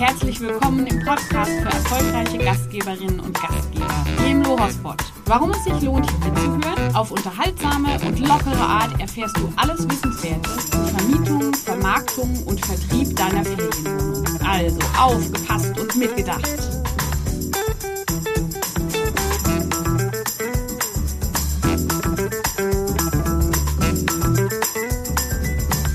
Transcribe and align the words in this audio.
herzlich 0.00 0.40
willkommen 0.40 0.86
im 0.86 1.04
Podcast 1.04 1.50
für 1.60 1.68
erfolgreiche 1.68 2.38
Gastgeberinnen 2.38 3.20
und 3.20 3.38
Gastgeber, 3.38 3.86
dem 4.24 4.42
Lohospot. 4.42 4.96
Warum 5.26 5.50
es 5.50 5.62
sich 5.64 5.78
lohnt, 5.82 6.10
hier 6.10 6.32
mitzuhören? 6.32 6.96
Auf 6.96 7.10
unterhaltsame 7.10 8.00
und 8.06 8.18
lockere 8.18 8.62
Art 8.62 8.98
erfährst 8.98 9.36
du 9.36 9.52
alles 9.56 9.86
Wissenswerte 9.86 10.50
zur 10.70 10.84
Vermietung, 10.86 11.52
Vermarktung 11.52 12.42
und 12.46 12.64
Vertrieb 12.64 13.14
deiner 13.14 13.44
Ferienwohnung. 13.44 14.40
Also 14.42 14.78
aufgepasst 14.98 15.78
und 15.78 15.94
mitgedacht. 15.94 16.48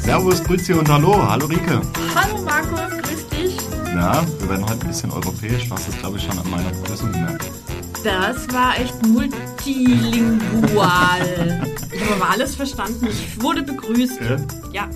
Servus, 0.04 0.44
Grüezi 0.44 0.74
und 0.74 0.88
Hallo. 0.88 1.28
Hallo 1.28 1.48
Rike. 1.48 1.82
Na, 3.96 4.26
wir 4.40 4.50
werden 4.50 4.66
heute 4.70 4.82
ein 4.82 4.88
bisschen 4.90 5.10
europäisch. 5.12 5.70
Hast 5.72 5.88
es, 5.88 5.98
glaube 5.98 6.18
ich, 6.18 6.24
schon 6.24 6.38
an 6.38 6.50
meiner 6.50 6.70
Begrüßung 6.70 7.14
gemerkt. 7.14 7.50
Das 8.04 8.46
war 8.54 8.78
echt 8.78 8.94
multilingual. 9.08 11.66
ich 11.94 12.02
habe 12.02 12.14
aber 12.22 12.30
alles 12.32 12.56
verstanden. 12.56 13.08
Ich 13.08 13.42
wurde 13.42 13.64
begrüßt. 13.64 14.20
Ja? 14.20 14.36
Ja. 14.74 14.90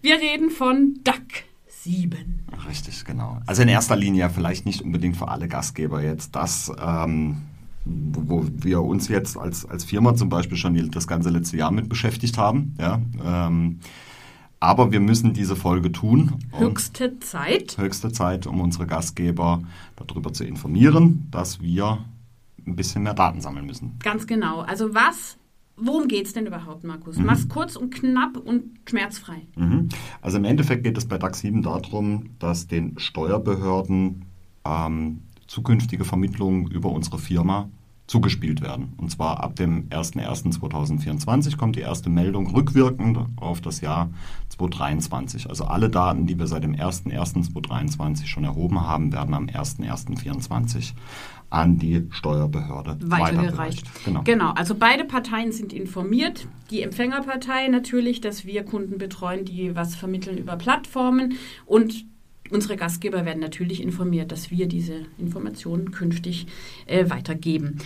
Wir 0.00 0.16
reden 0.16 0.50
von 0.50 1.00
DAC 1.02 1.44
7. 1.66 2.46
Richtig, 2.68 3.04
genau. 3.04 3.38
Also 3.46 3.62
in 3.62 3.68
erster 3.68 3.96
Linie 3.96 4.30
vielleicht 4.30 4.66
nicht 4.66 4.82
unbedingt 4.82 5.16
für 5.16 5.28
alle 5.28 5.48
Gastgeber 5.48 6.02
jetzt 6.02 6.36
das, 6.36 6.70
ähm, 6.80 7.38
wo, 7.84 8.44
wir 8.46 8.82
uns 8.82 9.08
jetzt 9.08 9.36
als, 9.36 9.64
als 9.64 9.84
Firma 9.84 10.14
zum 10.14 10.28
Beispiel 10.28 10.56
schon 10.56 10.90
das 10.90 11.06
ganze 11.08 11.30
letzte 11.30 11.56
Jahr 11.56 11.70
mit 11.70 11.88
beschäftigt 11.88 12.38
haben. 12.38 12.74
Ja, 12.78 13.00
ähm, 13.24 13.80
aber 14.60 14.90
wir 14.92 15.00
müssen 15.00 15.34
diese 15.34 15.56
Folge 15.56 15.92
tun. 15.92 16.34
Höchste 16.56 17.18
Zeit. 17.20 17.78
höchste 17.78 18.12
Zeit, 18.12 18.46
um 18.46 18.60
unsere 18.60 18.86
Gastgeber 18.86 19.62
darüber 19.96 20.32
zu 20.32 20.44
informieren, 20.44 21.28
dass 21.30 21.60
wir 21.60 22.04
ein 22.66 22.76
bisschen 22.76 23.02
mehr 23.02 23.14
Daten 23.14 23.40
sammeln 23.40 23.66
müssen. 23.66 23.98
Ganz 24.02 24.26
genau. 24.26 24.60
Also 24.60 24.94
was, 24.94 25.38
worum 25.80 26.08
geht's 26.08 26.32
denn 26.32 26.46
überhaupt, 26.46 26.84
Markus? 26.84 27.18
Mach's 27.18 27.48
kurz 27.48 27.76
und 27.76 27.94
knapp 27.94 28.36
und 28.36 28.78
schmerzfrei. 28.88 29.46
Mhm. 29.56 29.88
Also 30.20 30.38
im 30.38 30.44
Endeffekt 30.44 30.84
geht 30.84 30.96
es 30.98 31.06
bei 31.06 31.18
DAX 31.18 31.40
7 31.40 31.62
darum, 31.62 32.30
dass 32.38 32.66
den 32.66 32.98
Steuerbehörden 32.98 34.24
ähm, 34.64 35.22
zukünftige 35.46 36.04
Vermittlungen 36.04 36.66
über 36.68 36.90
unsere 36.90 37.18
Firma 37.18 37.68
zugespielt 38.08 38.62
werden. 38.62 38.94
Und 38.96 39.10
zwar 39.10 39.40
ab 39.42 39.54
dem 39.56 39.88
01.01.2024 39.90 41.56
kommt 41.58 41.76
die 41.76 41.80
erste 41.80 42.08
Meldung 42.08 42.50
rückwirkend 42.50 43.18
auf 43.36 43.60
das 43.60 43.82
Jahr 43.82 44.08
2023. 44.48 45.48
Also 45.48 45.64
alle 45.64 45.90
Daten, 45.90 46.26
die 46.26 46.38
wir 46.38 46.46
seit 46.46 46.64
dem 46.64 46.74
01.01.2023 46.74 48.26
schon 48.26 48.44
erhoben 48.44 48.80
haben, 48.80 49.12
werden 49.12 49.34
am 49.34 49.44
01.01.2024 49.46 50.94
an 51.50 51.78
die 51.78 52.06
Steuerbehörde 52.10 52.98
weitergereicht. 53.04 53.86
Genau. 54.04 54.22
genau, 54.22 54.50
also 54.50 54.74
beide 54.74 55.04
Parteien 55.04 55.52
sind 55.52 55.72
informiert. 55.72 56.46
Die 56.70 56.82
Empfängerpartei 56.82 57.68
natürlich, 57.68 58.20
dass 58.20 58.44
wir 58.44 58.64
Kunden 58.64 58.98
betreuen, 58.98 59.44
die 59.44 59.74
was 59.74 59.94
vermitteln 59.94 60.36
über 60.36 60.56
Plattformen 60.56 61.38
und 61.64 62.04
unsere 62.50 62.76
Gastgeber 62.76 63.24
werden 63.24 63.40
natürlich 63.40 63.82
informiert, 63.82 64.32
dass 64.32 64.50
wir 64.50 64.66
diese 64.66 65.06
Informationen 65.18 65.90
künftig 65.90 66.46
äh, 66.86 67.08
weitergeben. 67.08 67.78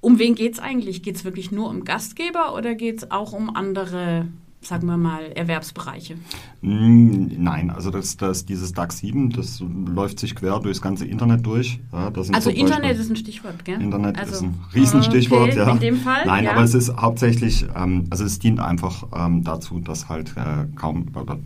Um 0.00 0.18
wen 0.18 0.34
geht 0.34 0.54
es 0.54 0.58
eigentlich? 0.58 1.02
Geht 1.02 1.16
es 1.16 1.24
wirklich 1.24 1.52
nur 1.52 1.70
um 1.70 1.84
Gastgeber 1.84 2.54
oder 2.56 2.74
geht 2.74 2.98
es 2.98 3.10
auch 3.12 3.32
um 3.32 3.54
andere, 3.54 4.26
sagen 4.62 4.86
wir 4.86 4.96
mal, 4.96 5.32
Erwerbsbereiche? 5.34 6.14
Mm, 6.60 7.26
Nein, 7.38 7.70
also 7.70 7.90
das, 7.90 8.16
das, 8.16 8.46
dieses 8.46 8.72
DAX 8.72 8.98
7, 8.98 9.30
das 9.30 9.60
läuft 9.60 10.18
sich 10.20 10.34
quer 10.34 10.60
durchs 10.60 10.80
ganze 10.80 11.04
Internet 11.04 11.44
durch. 11.44 11.80
Ja, 11.92 12.10
Also 12.14 12.50
Internet 12.50 12.82
Beispiel- 12.82 13.00
ist 13.00 13.10
ein 13.10 13.16
Stichwort, 13.16 13.64
gell? 13.64 13.80
Internet 13.80 14.18
also, 14.18 14.34
ist 14.34 14.42
ein 14.42 14.54
Riesenstichwort, 14.74 15.50
okay, 15.50 15.58
ja. 15.58 15.70
In 15.70 15.80
dem 15.80 15.96
Fall. 15.96 16.26
Nein, 16.26 16.44
ja. 16.44 16.52
aber 16.52 16.62
es 16.62 16.74
ist 16.74 16.96
hauptsächlich, 16.96 17.66
ähm, 17.74 18.06
also 18.10 18.24
es 18.24 18.38
dient 18.38 18.60
einfach 18.60 19.04
ähm, 19.14 19.42
dazu, 19.44 19.80
dass 19.80 20.08
halt 20.08 20.36
äh, 20.36 20.66
kaum, 20.76 21.06
oder 21.14 21.38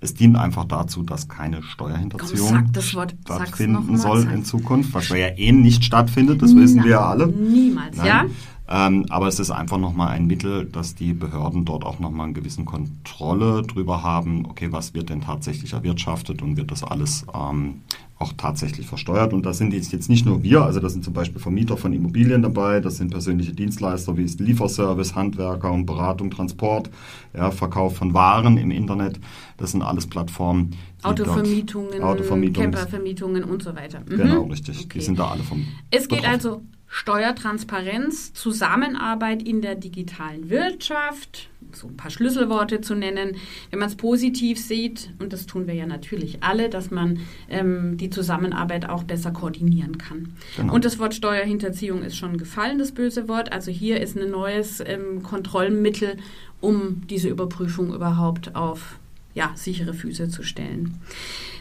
es 0.00 0.14
dient 0.14 0.36
einfach 0.36 0.64
dazu, 0.64 1.02
dass 1.02 1.28
keine 1.28 1.56
Komm, 1.56 1.64
Steuerhinterziehung 1.64 2.48
sag 2.48 2.72
das 2.72 2.94
Wort. 2.94 3.16
Sag's 3.26 3.48
stattfinden 3.48 3.96
soll 3.96 4.28
in 4.32 4.44
Zukunft, 4.44 4.94
was 4.94 5.08
ja 5.08 5.16
eh 5.16 5.52
nicht 5.52 5.84
stattfindet, 5.84 6.40
das 6.42 6.54
wissen 6.54 6.84
wir 6.84 6.90
ja 6.90 7.06
alle. 7.06 7.26
Niemals, 7.28 7.96
Nein. 7.96 8.06
ja? 8.06 8.24
Ähm, 8.70 9.06
aber 9.08 9.28
es 9.28 9.40
ist 9.40 9.50
einfach 9.50 9.78
nochmal 9.78 10.08
ein 10.08 10.26
Mittel, 10.26 10.66
dass 10.66 10.94
die 10.94 11.14
Behörden 11.14 11.64
dort 11.64 11.84
auch 11.84 11.98
nochmal 12.00 12.26
einen 12.26 12.34
gewissen 12.34 12.66
Kontrolle 12.66 13.62
drüber 13.62 14.02
haben, 14.02 14.44
okay, 14.46 14.68
was 14.70 14.92
wird 14.92 15.08
denn 15.08 15.22
tatsächlich 15.22 15.72
erwirtschaftet 15.72 16.42
und 16.42 16.56
wird 16.56 16.70
das 16.70 16.84
alles 16.84 17.24
ähm, 17.34 17.76
auch 18.18 18.32
tatsächlich 18.36 18.86
versteuert. 18.86 19.32
Und 19.32 19.46
da 19.46 19.54
sind 19.54 19.72
jetzt, 19.72 19.92
jetzt 19.92 20.10
nicht 20.10 20.26
nur 20.26 20.42
wir, 20.42 20.62
also 20.62 20.80
das 20.80 20.92
sind 20.92 21.04
zum 21.04 21.14
Beispiel 21.14 21.40
Vermieter 21.40 21.76
von 21.76 21.92
Immobilien 21.92 22.42
dabei, 22.42 22.80
das 22.80 22.96
sind 22.96 23.10
persönliche 23.10 23.52
Dienstleister 23.52 24.16
wie 24.18 24.24
ist 24.24 24.40
Lieferservice, 24.40 25.14
Handwerker 25.14 25.72
und 25.72 25.86
Beratung, 25.86 26.30
Transport, 26.30 26.90
ja, 27.34 27.50
Verkauf 27.50 27.96
von 27.96 28.12
Waren 28.12 28.58
im 28.58 28.70
Internet. 28.70 29.18
Das 29.56 29.72
sind 29.72 29.82
alles 29.82 30.06
Plattformen. 30.06 30.76
Autovermietungen, 31.02 32.02
Autovermietungs- 32.02 32.52
Campervermietungen 32.52 33.44
und 33.44 33.62
so 33.62 33.74
weiter. 33.74 34.00
Mhm. 34.00 34.16
Genau, 34.16 34.42
richtig. 34.44 34.78
Okay. 34.80 34.98
Die 34.98 35.00
sind 35.00 35.18
da 35.18 35.28
alle 35.28 35.42
vom. 35.42 35.64
Es 35.90 36.08
geht 36.08 36.18
betroffen. 36.22 36.34
also 36.34 36.62
Steuertransparenz, 36.88 38.32
Zusammenarbeit 38.32 39.42
in 39.42 39.60
der 39.60 39.74
digitalen 39.74 40.48
Wirtschaft, 40.48 41.50
so 41.72 41.86
ein 41.86 41.96
paar 41.96 42.10
Schlüsselworte 42.10 42.80
zu 42.80 42.94
nennen. 42.94 43.36
Wenn 43.70 43.78
man 43.78 43.88
es 43.88 43.96
positiv 43.96 44.58
sieht, 44.58 45.10
und 45.18 45.34
das 45.34 45.46
tun 45.46 45.66
wir 45.66 45.74
ja 45.74 45.86
natürlich 45.86 46.42
alle, 46.42 46.70
dass 46.70 46.90
man 46.90 47.20
ähm, 47.50 47.98
die 47.98 48.08
Zusammenarbeit 48.08 48.88
auch 48.88 49.04
besser 49.04 49.32
koordinieren 49.32 49.98
kann. 49.98 50.34
Genau. 50.56 50.72
Und 50.72 50.86
das 50.86 50.98
Wort 50.98 51.14
Steuerhinterziehung 51.14 52.02
ist 52.02 52.16
schon 52.16 52.38
gefallen, 52.38 52.78
das 52.78 52.92
böse 52.92 53.28
Wort. 53.28 53.52
Also 53.52 53.70
hier 53.70 54.00
ist 54.00 54.16
ein 54.16 54.30
neues 54.30 54.80
ähm, 54.80 55.22
Kontrollmittel, 55.22 56.16
um 56.60 57.06
diese 57.08 57.28
Überprüfung 57.28 57.94
überhaupt 57.94 58.56
auf 58.56 58.98
ja, 59.34 59.52
sichere 59.54 59.92
Füße 59.92 60.30
zu 60.30 60.42
stellen. 60.42 60.94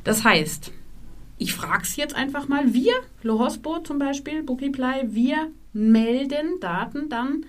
Das 0.06 0.24
heißt, 0.24 0.72
ich 1.38 1.54
frage 1.54 1.84
es 1.84 1.96
jetzt 1.96 2.16
einfach 2.16 2.48
mal. 2.48 2.74
Wir, 2.74 2.94
Lohospo 3.24 3.80
zum 3.80 4.00
Beispiel, 4.00 4.44
Bookiply, 4.44 5.14
wir 5.14 5.52
melden 5.74 6.60
Daten 6.60 7.10
dann, 7.10 7.46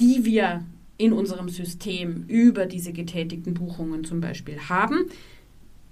die 0.00 0.24
wir 0.24 0.62
in 0.98 1.12
unserem 1.12 1.48
System 1.48 2.24
über 2.28 2.66
diese 2.66 2.92
getätigten 2.92 3.54
Buchungen 3.54 4.04
zum 4.04 4.20
Beispiel 4.20 4.58
haben, 4.68 5.10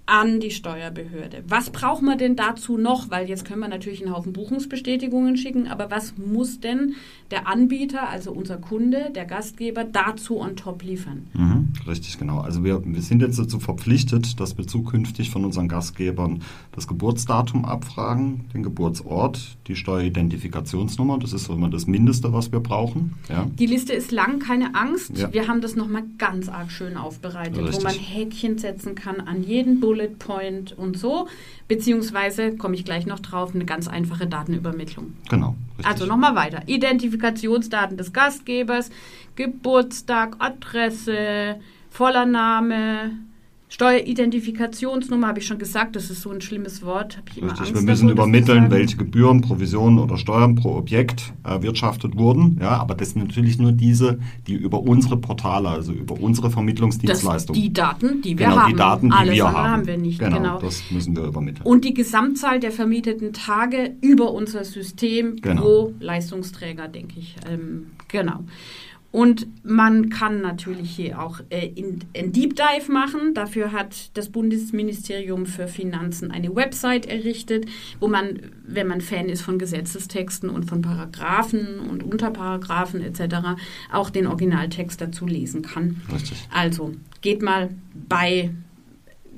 an 0.07 0.39
die 0.39 0.51
Steuerbehörde. 0.51 1.43
Was 1.47 1.71
braucht 1.71 2.03
man 2.03 2.17
denn 2.17 2.35
dazu 2.35 2.77
noch? 2.77 3.09
Weil 3.09 3.27
jetzt 3.27 3.45
können 3.45 3.61
wir 3.61 3.67
natürlich 3.67 4.03
einen 4.03 4.15
Haufen 4.15 4.33
Buchungsbestätigungen 4.33 5.35
schicken, 5.35 5.67
aber 5.67 5.89
was 5.89 6.15
muss 6.17 6.59
denn 6.59 6.93
der 7.31 7.47
Anbieter, 7.47 8.07
also 8.09 8.31
unser 8.31 8.57
Kunde, 8.57 9.11
der 9.15 9.25
Gastgeber, 9.25 9.83
dazu 9.83 10.39
on 10.39 10.55
top 10.55 10.83
liefern? 10.83 11.27
Mhm, 11.33 11.64
richtig, 11.87 12.17
genau. 12.17 12.39
Also 12.39 12.63
wir, 12.63 12.81
wir 12.85 13.01
sind 13.01 13.21
jetzt 13.21 13.39
dazu 13.39 13.59
verpflichtet, 13.59 14.39
dass 14.39 14.57
wir 14.57 14.67
zukünftig 14.67 15.29
von 15.29 15.45
unseren 15.45 15.67
Gastgebern 15.67 16.41
das 16.71 16.87
Geburtsdatum 16.87 17.65
abfragen, 17.65 18.45
den 18.53 18.63
Geburtsort, 18.63 19.57
die 19.67 19.75
Steueridentifikationsnummer. 19.75 21.19
Das 21.19 21.33
ist 21.33 21.45
so 21.45 21.53
immer 21.53 21.69
das 21.69 21.87
Mindeste, 21.87 22.33
was 22.33 22.51
wir 22.51 22.59
brauchen. 22.59 23.13
Ja. 23.29 23.47
Die 23.59 23.65
Liste 23.65 23.93
ist 23.93 24.11
lang, 24.11 24.39
keine 24.39 24.75
Angst. 24.75 25.17
Ja. 25.17 25.31
Wir 25.33 25.47
haben 25.47 25.61
das 25.61 25.75
nochmal 25.75 26.03
ganz 26.17 26.49
arg 26.49 26.71
schön 26.71 26.97
aufbereitet, 26.97 27.57
Richtig. 27.57 27.79
wo 27.79 27.83
man 27.83 27.95
Häkchen 27.95 28.57
setzen 28.57 28.95
kann 28.95 29.19
an 29.21 29.43
jeden 29.43 29.79
Bullet 29.79 30.19
Point 30.19 30.77
und 30.77 30.97
so. 30.97 31.27
Beziehungsweise, 31.67 32.55
komme 32.57 32.75
ich 32.75 32.85
gleich 32.85 33.07
noch 33.07 33.19
drauf, 33.19 33.55
eine 33.55 33.65
ganz 33.65 33.87
einfache 33.87 34.27
Datenübermittlung. 34.27 35.13
Genau. 35.29 35.55
Richtig. 35.77 35.87
Also 35.87 36.05
nochmal 36.05 36.35
weiter. 36.35 36.61
Identifikationsdaten 36.67 37.97
des 37.97 38.13
Gastgebers, 38.13 38.91
Geburtstag, 39.35 40.35
Adresse, 40.39 41.59
voller 41.89 42.25
Name, 42.25 43.11
Steueridentifikationsnummer 43.75 45.27
habe 45.27 45.39
ich 45.39 45.47
schon 45.47 45.59
gesagt, 45.59 45.97
das 45.97 46.09
ist 46.09 46.21
so 46.21 46.31
ein 46.31 46.39
schlimmes 46.39 46.81
Wort. 46.81 47.21
Richtig, 47.25 47.43
Angst 47.43 47.73
wir 47.73 47.81
müssen 47.81 48.07
übermitteln, 48.07 48.71
welche 48.71 48.95
Gebühren, 48.95 49.41
Provisionen 49.41 49.99
oder 49.99 50.15
Steuern 50.15 50.55
pro 50.55 50.77
Objekt 50.77 51.33
erwirtschaftet 51.43 52.15
wurden. 52.15 52.57
Ja, 52.61 52.77
aber 52.77 52.95
das 52.95 53.09
sind 53.09 53.27
natürlich 53.27 53.59
nur 53.59 53.73
diese, 53.73 54.17
die 54.47 54.53
über 54.53 54.79
unsere 54.79 55.17
Portale, 55.17 55.67
also 55.67 55.91
über 55.91 56.17
unsere 56.17 56.51
Vermittlungsdienstleistungen. 56.51 57.61
Die 57.61 57.73
Daten, 57.73 58.21
die 58.21 58.39
wir 58.39 58.45
genau, 58.45 58.61
haben. 58.61 58.71
die 58.71 58.77
Daten, 58.77 59.09
die 59.09 59.13
Alles 59.13 59.35
wir 59.35 59.51
haben. 59.51 59.69
haben 59.69 59.87
wir 59.87 59.97
nicht. 59.97 60.19
Genau, 60.19 60.37
genau, 60.37 60.59
das 60.59 60.81
müssen 60.91 61.13
wir 61.17 61.25
übermitteln. 61.25 61.65
Und 61.65 61.83
die 61.83 61.93
Gesamtzahl 61.93 62.61
der 62.61 62.71
vermieteten 62.71 63.33
Tage 63.33 63.97
über 63.99 64.31
unser 64.31 64.63
System 64.63 65.35
genau. 65.41 65.61
pro 65.61 65.93
Leistungsträger, 65.99 66.87
denke 66.87 67.19
ich. 67.19 67.35
Ähm, 67.45 67.87
genau. 68.07 68.39
Und 69.15 69.47
man 69.63 70.09
kann 70.09 70.41
natürlich 70.41 70.93
hier 70.93 71.21
auch 71.21 71.39
äh, 71.49 71.67
in, 71.67 72.01
Deep 72.33 72.57
Dive 72.57 72.91
machen. 72.91 73.33
Dafür 73.33 73.71
hat 73.71 74.09
das 74.17 74.27
Bundesministerium 74.27 75.45
für 75.45 75.69
Finanzen 75.69 76.31
eine 76.31 76.53
Website 76.53 77.05
errichtet, 77.05 77.65
wo 78.01 78.09
man, 78.09 78.41
wenn 78.67 78.87
man 78.87 78.99
Fan 78.99 79.29
ist 79.29 79.41
von 79.41 79.57
Gesetzestexten 79.57 80.49
und 80.49 80.65
von 80.65 80.81
Paragraphen 80.81 81.79
und 81.79 82.03
Unterparagraphen 82.03 82.99
etc., 82.99 83.55
auch 83.89 84.09
den 84.09 84.27
Originaltext 84.27 84.99
dazu 84.99 85.25
lesen 85.25 85.61
kann. 85.61 86.01
Richtig. 86.13 86.49
Also 86.53 86.93
geht 87.21 87.41
mal 87.41 87.69
bei, 87.93 88.51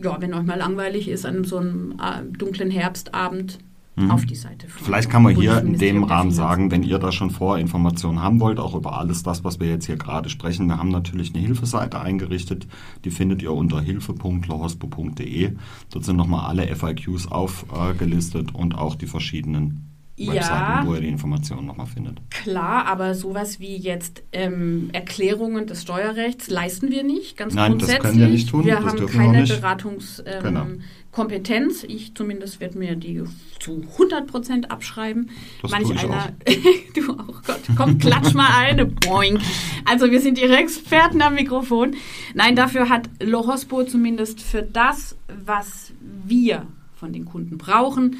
ja, 0.01 0.19
wenn 0.19 0.33
euch 0.33 0.43
mal 0.43 0.57
langweilig 0.57 1.07
ist, 1.07 1.23
an 1.23 1.43
so 1.43 1.57
einem 1.57 1.91
äh, 2.01 2.23
dunklen 2.35 2.71
Herbstabend 2.71 3.59
mhm. 3.97 4.11
auf 4.11 4.25
die 4.25 4.35
Seite 4.35 4.67
von. 4.67 4.85
Vielleicht 4.85 5.09
kann 5.09 5.23
man 5.23 5.35
hier 5.35 5.59
in 5.59 5.77
dem 5.77 6.03
Rahmen 6.03 6.31
sagen, 6.31 6.71
wenn 6.71 6.83
ihr 6.83 6.99
da 6.99 7.11
schon 7.11 7.31
Vorinformationen 7.31 8.21
haben 8.21 8.39
wollt, 8.39 8.59
auch 8.59 8.75
über 8.75 8.97
alles 8.97 9.23
das, 9.23 9.43
was 9.43 9.59
wir 9.59 9.67
jetzt 9.67 9.85
hier 9.85 9.97
gerade 9.97 10.29
sprechen, 10.29 10.67
wir 10.67 10.77
haben 10.77 10.89
natürlich 10.89 11.33
eine 11.33 11.43
Hilfeseite 11.43 11.99
eingerichtet, 11.99 12.67
die 13.03 13.11
findet 13.11 13.41
ihr 13.41 13.51
unter 13.51 13.81
hilfe.lohospo.de. 13.81 15.55
Dort 15.91 16.05
sind 16.05 16.15
nochmal 16.15 16.47
alle 16.47 16.73
FIQs 16.75 17.27
aufgelistet 17.27 18.53
und 18.53 18.75
auch 18.77 18.95
die 18.95 19.07
verschiedenen 19.07 19.86
Webseiten, 20.17 20.45
ja, 20.45 20.81
wo 20.85 20.95
ihr 20.95 21.01
die 21.01 21.09
Informationen 21.09 21.67
nochmal 21.67 21.85
findet. 21.85 22.17
Klar, 22.31 22.87
aber 22.87 23.13
sowas 23.13 23.59
wie 23.59 23.75
jetzt 23.75 24.23
ähm, 24.31 24.89
Erklärungen 24.91 25.67
des 25.67 25.83
Steuerrechts 25.83 26.49
leisten 26.49 26.89
wir 26.89 27.03
nicht, 27.03 27.37
ganz 27.37 27.53
Nein, 27.53 27.73
grundsätzlich. 27.73 27.97
das 27.97 28.11
können 28.11 28.19
wir 28.19 28.27
nicht 28.27 28.49
tun. 28.49 28.65
Wir 28.65 28.77
das 28.77 28.85
haben 28.85 29.05
keine 29.05 29.43
Beratungskompetenz. 29.43 31.83
Ähm, 31.83 31.89
genau. 31.89 31.95
Ich 31.95 32.15
zumindest 32.15 32.59
werde 32.59 32.79
mir 32.79 32.95
die 32.95 33.23
zu 33.59 33.83
100 33.93 34.25
Prozent 34.25 34.71
abschreiben. 34.71 35.29
Das 35.61 35.69
Manch 35.69 35.91
ich 35.91 35.99
einer, 35.99 36.29
du, 36.95 37.11
oh 37.11 37.35
Gott, 37.45 37.61
komm, 37.75 37.99
klatsch 37.99 38.33
mal 38.33 38.49
eine, 38.57 38.87
boing. 38.87 39.37
Also 39.85 40.09
wir 40.09 40.19
sind 40.19 40.39
ihre 40.39 40.57
Experten 40.57 41.21
am 41.21 41.35
Mikrofon. 41.35 41.93
Nein, 42.33 42.55
dafür 42.55 42.89
hat 42.89 43.07
Lohospo 43.21 43.83
zumindest 43.83 44.41
für 44.41 44.63
das, 44.63 45.15
was 45.45 45.91
wir 46.25 46.65
von 46.95 47.13
den 47.13 47.25
Kunden 47.25 47.57
brauchen, 47.57 48.17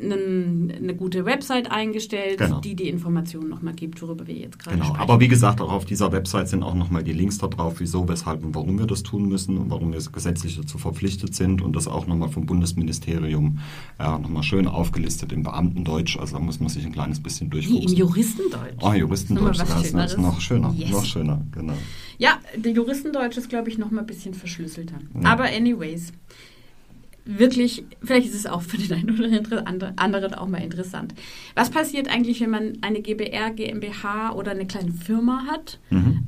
eine 0.00 0.94
gute 0.96 1.24
Website 1.24 1.70
eingestellt, 1.70 2.38
genau. 2.38 2.60
die 2.60 2.74
die 2.74 2.88
Informationen 2.88 3.48
nochmal 3.48 3.74
gibt, 3.74 4.02
worüber 4.02 4.26
wir 4.26 4.34
jetzt 4.34 4.58
gerade 4.58 4.76
genau. 4.76 4.88
sprechen. 4.88 5.02
Aber 5.02 5.20
wie 5.20 5.28
gesagt, 5.28 5.60
auch 5.60 5.72
auf 5.72 5.84
dieser 5.84 6.12
Website 6.12 6.48
sind 6.48 6.62
auch 6.62 6.74
nochmal 6.74 7.02
die 7.02 7.12
Links 7.12 7.38
da 7.38 7.46
drauf, 7.46 7.74
wieso, 7.78 8.08
weshalb 8.08 8.44
und 8.44 8.54
warum 8.54 8.78
wir 8.78 8.86
das 8.86 9.02
tun 9.02 9.28
müssen 9.28 9.56
und 9.56 9.70
warum 9.70 9.92
wir 9.92 10.00
gesetzlich 10.12 10.56
dazu 10.56 10.78
verpflichtet 10.78 11.34
sind 11.34 11.62
und 11.62 11.76
das 11.76 11.88
auch 11.88 12.06
nochmal 12.06 12.28
vom 12.28 12.46
Bundesministerium 12.46 13.58
ja, 13.98 14.18
nochmal 14.18 14.42
schön 14.42 14.66
aufgelistet 14.66 15.32
im 15.32 15.42
Beamtendeutsch. 15.42 16.18
Also 16.18 16.36
da 16.36 16.42
muss 16.42 16.60
man 16.60 16.68
sich 16.68 16.84
ein 16.84 16.92
kleines 16.92 17.20
bisschen 17.20 17.50
durchfuchsen. 17.50 17.92
Im 17.92 17.98
Juristendeutsch. 17.98 18.82
Oh, 18.82 18.92
Juristendeutsch, 18.92 19.58
das, 19.60 19.92
das 19.92 20.12
ist 20.12 20.18
noch 20.18 20.40
schöner. 20.40 20.74
Yes. 20.76 20.90
Noch 20.90 21.04
schöner, 21.04 21.42
genau. 21.52 21.74
Ja, 22.18 22.38
der 22.56 22.72
Juristendeutsch 22.72 23.36
ist, 23.36 23.48
glaube 23.48 23.68
ich, 23.68 23.78
nochmal 23.78 24.04
ein 24.04 24.06
bisschen 24.06 24.34
verschlüsselter. 24.34 24.96
Ja. 25.14 25.32
Aber 25.32 25.44
anyways 25.44 26.12
wirklich, 27.24 27.84
vielleicht 28.02 28.26
ist 28.26 28.34
es 28.34 28.46
auch 28.46 28.62
für 28.62 28.76
den 28.76 28.92
einen 28.92 29.46
oder 29.46 29.64
anderen 29.96 30.34
auch 30.34 30.48
mal 30.48 30.62
interessant. 30.62 31.14
Was 31.54 31.70
passiert 31.70 32.08
eigentlich, 32.08 32.40
wenn 32.40 32.50
man 32.50 32.72
eine 32.80 33.00
GBR, 33.00 33.50
GmbH 33.50 34.32
oder 34.32 34.52
eine 34.52 34.66
kleine 34.66 34.92
Firma 34.92 35.44
hat? 35.50 35.78
Mhm. 35.90 36.24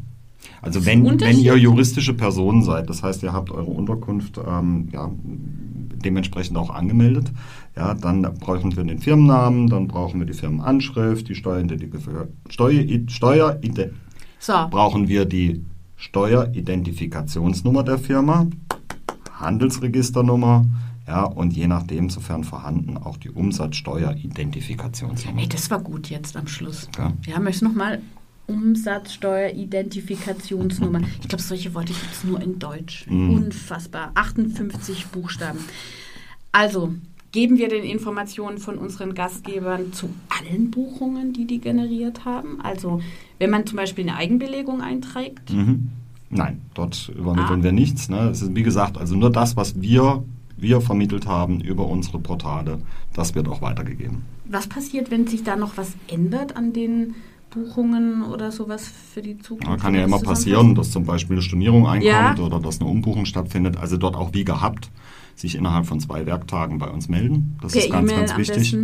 Also 0.63 0.87
wenn, 0.87 1.05
wenn 1.21 1.39
ihr 1.39 1.57
juristische 1.57 2.15
Personen 2.15 2.63
seid, 2.63 2.89
das 2.89 3.03
heißt, 3.03 3.23
ihr 3.23 3.33
habt 3.33 3.51
eure 3.51 3.71
Unterkunft 3.71 4.39
ähm, 4.39 4.89
ja, 4.93 5.11
dementsprechend 5.23 6.57
auch 6.57 6.71
angemeldet, 6.71 7.33
ja, 7.77 7.95
dann 7.95 8.23
brauchen 8.41 8.77
wir 8.77 8.85
den 8.85 8.99
Firmennamen, 8.99 9.69
dann 9.69 9.89
brauchen 9.89 10.21
wir 10.21 10.27
die 10.27 10.33
Firmenanschrift, 10.33 11.29
die 11.29 11.35
Steueridentifikation, 11.35 12.29
Steuer, 12.49 12.85
Steuer, 13.09 13.59
so. 14.39 14.53
brauchen 14.71 15.09
wir 15.09 15.25
die 15.25 15.65
Steueridentifikationsnummer 15.97 17.83
der 17.83 17.99
Firma, 17.99 18.47
Handelsregisternummer, 19.33 20.67
ja, 21.07 21.25
und 21.25 21.55
je 21.55 21.69
nachdem, 21.69 22.11
sofern 22.11 22.45
vorhanden, 22.45 22.97
auch 22.97 23.17
die 23.17 23.31
Umsatzsteueridentifikationsnummer. 23.31 25.39
Hey, 25.39 25.49
das 25.49 25.71
war 25.71 25.79
gut 25.81 26.11
jetzt 26.11 26.37
am 26.37 26.49
Schluss. 26.49 26.89
Ja, 26.99 27.13
ja 27.27 27.39
möchtest 27.39 27.63
du 27.63 27.69
nochmal 27.69 28.03
Umsatzsteueridentifikationsnummer. 28.49 31.03
Ich 31.21 31.29
glaube, 31.29 31.43
solche 31.43 31.73
Worte 31.75 31.93
gibt 31.93 32.13
es 32.13 32.25
nur 32.25 32.43
in 32.43 32.59
Deutsch. 32.59 33.07
Mm. 33.09 33.35
Unfassbar. 33.35 34.11
58 34.15 35.07
Buchstaben. 35.07 35.61
Also, 36.53 36.93
geben 37.33 37.59
wir 37.59 37.69
den 37.69 37.83
Informationen 37.85 38.59
von 38.59 38.79
unseren 38.79 39.15
Gastgebern 39.15 39.93
zu 39.93 40.11
allen 40.29 40.71
Buchungen, 40.71 41.33
die 41.33 41.47
die 41.47 41.61
generiert 41.61 42.25
haben? 42.25 42.61
Also, 42.63 43.01
wenn 43.39 43.51
man 43.51 43.67
zum 43.67 43.77
Beispiel 43.77 44.09
eine 44.09 44.17
Eigenbelegung 44.17 44.81
einträgt? 44.81 45.53
Mhm. 45.53 45.89
Nein, 46.31 46.63
dort 46.75 47.13
übermitteln 47.17 47.61
ah. 47.61 47.65
wir 47.65 47.73
nichts. 47.73 48.09
Ne? 48.09 48.31
Es 48.31 48.43
ist, 48.43 48.57
wie 48.57 48.65
gesagt, 48.65 48.99
also 48.99 49.15
nur 49.15 49.31
das, 49.31 49.57
was 49.57 49.81
wir 49.81 50.25
wir 50.57 50.81
vermittelt 50.81 51.27
haben 51.27 51.61
über 51.61 51.87
unsere 51.87 52.19
Portale, 52.19 52.79
das 53.15 53.35
wird 53.35 53.49
auch 53.49 53.63
weitergegeben. 53.63 54.23
Was 54.47 54.67
passiert, 54.67 55.11
wenn 55.11 55.27
sich 55.27 55.45
da 55.45 55.57
noch 55.57 55.77
was 55.77 55.93
ändert 56.09 56.57
an 56.57 56.73
den 56.73 57.15
Buchungen 57.51 58.23
oder 58.25 58.53
sowas 58.53 58.87
für 59.13 59.23
die 59.23 59.39
Zukunft? 59.39 59.69
Ja, 59.69 59.77
kann 59.77 59.95
ja 59.95 60.05
immer 60.05 60.21
passieren, 60.21 60.75
dass 60.75 60.91
zum 60.91 61.05
Beispiel 61.05 61.37
eine 61.37 61.43
Stornierung 61.43 61.87
einkommt 61.87 62.39
ja. 62.39 62.39
oder 62.39 62.61
dass 62.61 62.81
eine 62.81 62.91
Umbuchung 62.91 63.25
stattfindet. 63.25 63.77
Also 63.77 63.97
dort 63.97 64.17
auch 64.17 64.33
wie 64.33 64.45
gehabt 64.45 64.91
sich 65.35 65.55
innerhalb 65.55 65.87
von 65.87 66.01
zwei 66.01 66.25
Werktagen 66.27 66.79
bei 66.79 66.89
uns 66.89 67.09
melden. 67.09 67.59
Das 67.61 67.73
per 67.73 67.83
ist 67.83 67.91
ganz, 67.91 68.11
e 68.11 68.15
ganz 68.17 68.37
wichtig. 68.37 68.77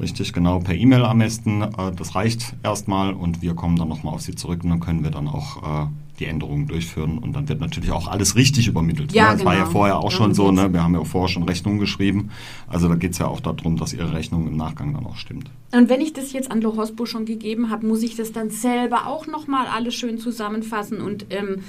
Richtig, 0.00 0.32
genau, 0.32 0.58
per 0.58 0.74
E-Mail 0.74 1.04
am 1.04 1.18
besten. 1.18 1.62
Äh, 1.62 1.92
das 1.96 2.14
reicht 2.14 2.54
erstmal 2.62 3.12
und 3.14 3.40
wir 3.40 3.54
kommen 3.54 3.76
dann 3.76 3.88
nochmal 3.88 4.14
auf 4.14 4.22
Sie 4.22 4.34
zurück 4.34 4.64
und 4.64 4.70
dann 4.70 4.80
können 4.80 5.04
wir 5.04 5.10
dann 5.10 5.28
auch 5.28 5.84
äh, 5.84 5.86
die 6.22 6.28
Änderungen 6.28 6.68
durchführen 6.68 7.18
und 7.18 7.34
dann 7.34 7.48
wird 7.48 7.60
natürlich 7.60 7.90
auch 7.90 8.06
alles 8.08 8.36
richtig 8.36 8.68
übermittelt. 8.68 9.12
Ja, 9.12 9.24
ne? 9.24 9.30
Das 9.30 9.38
genau. 9.40 9.50
war 9.50 9.56
ja 9.56 9.66
vorher 9.66 9.98
auch 9.98 10.12
schon 10.12 10.34
so, 10.34 10.52
ne? 10.52 10.72
wir 10.72 10.82
haben 10.82 10.94
ja 10.94 11.02
vorher 11.04 11.28
schon 11.28 11.42
Rechnungen 11.42 11.80
geschrieben. 11.80 12.30
Also 12.68 12.88
da 12.88 12.94
geht 12.94 13.12
es 13.12 13.18
ja 13.18 13.26
auch 13.26 13.40
darum, 13.40 13.76
dass 13.76 13.92
Ihre 13.92 14.14
Rechnung 14.14 14.46
im 14.46 14.56
Nachgang 14.56 14.94
dann 14.94 15.04
auch 15.04 15.16
stimmt. 15.16 15.50
Und 15.72 15.88
wenn 15.88 16.00
ich 16.00 16.12
das 16.12 16.32
jetzt 16.32 16.50
an 16.50 16.60
Lohospo 16.60 17.06
schon 17.06 17.24
gegeben 17.24 17.70
habe, 17.70 17.86
muss 17.86 18.02
ich 18.02 18.14
das 18.14 18.32
dann 18.32 18.50
selber 18.50 19.06
auch 19.06 19.26
nochmal 19.26 19.66
alles 19.66 19.94
schön 19.94 20.18
zusammenfassen 20.18 21.00
und 21.00 21.26
ähm, 21.30 21.62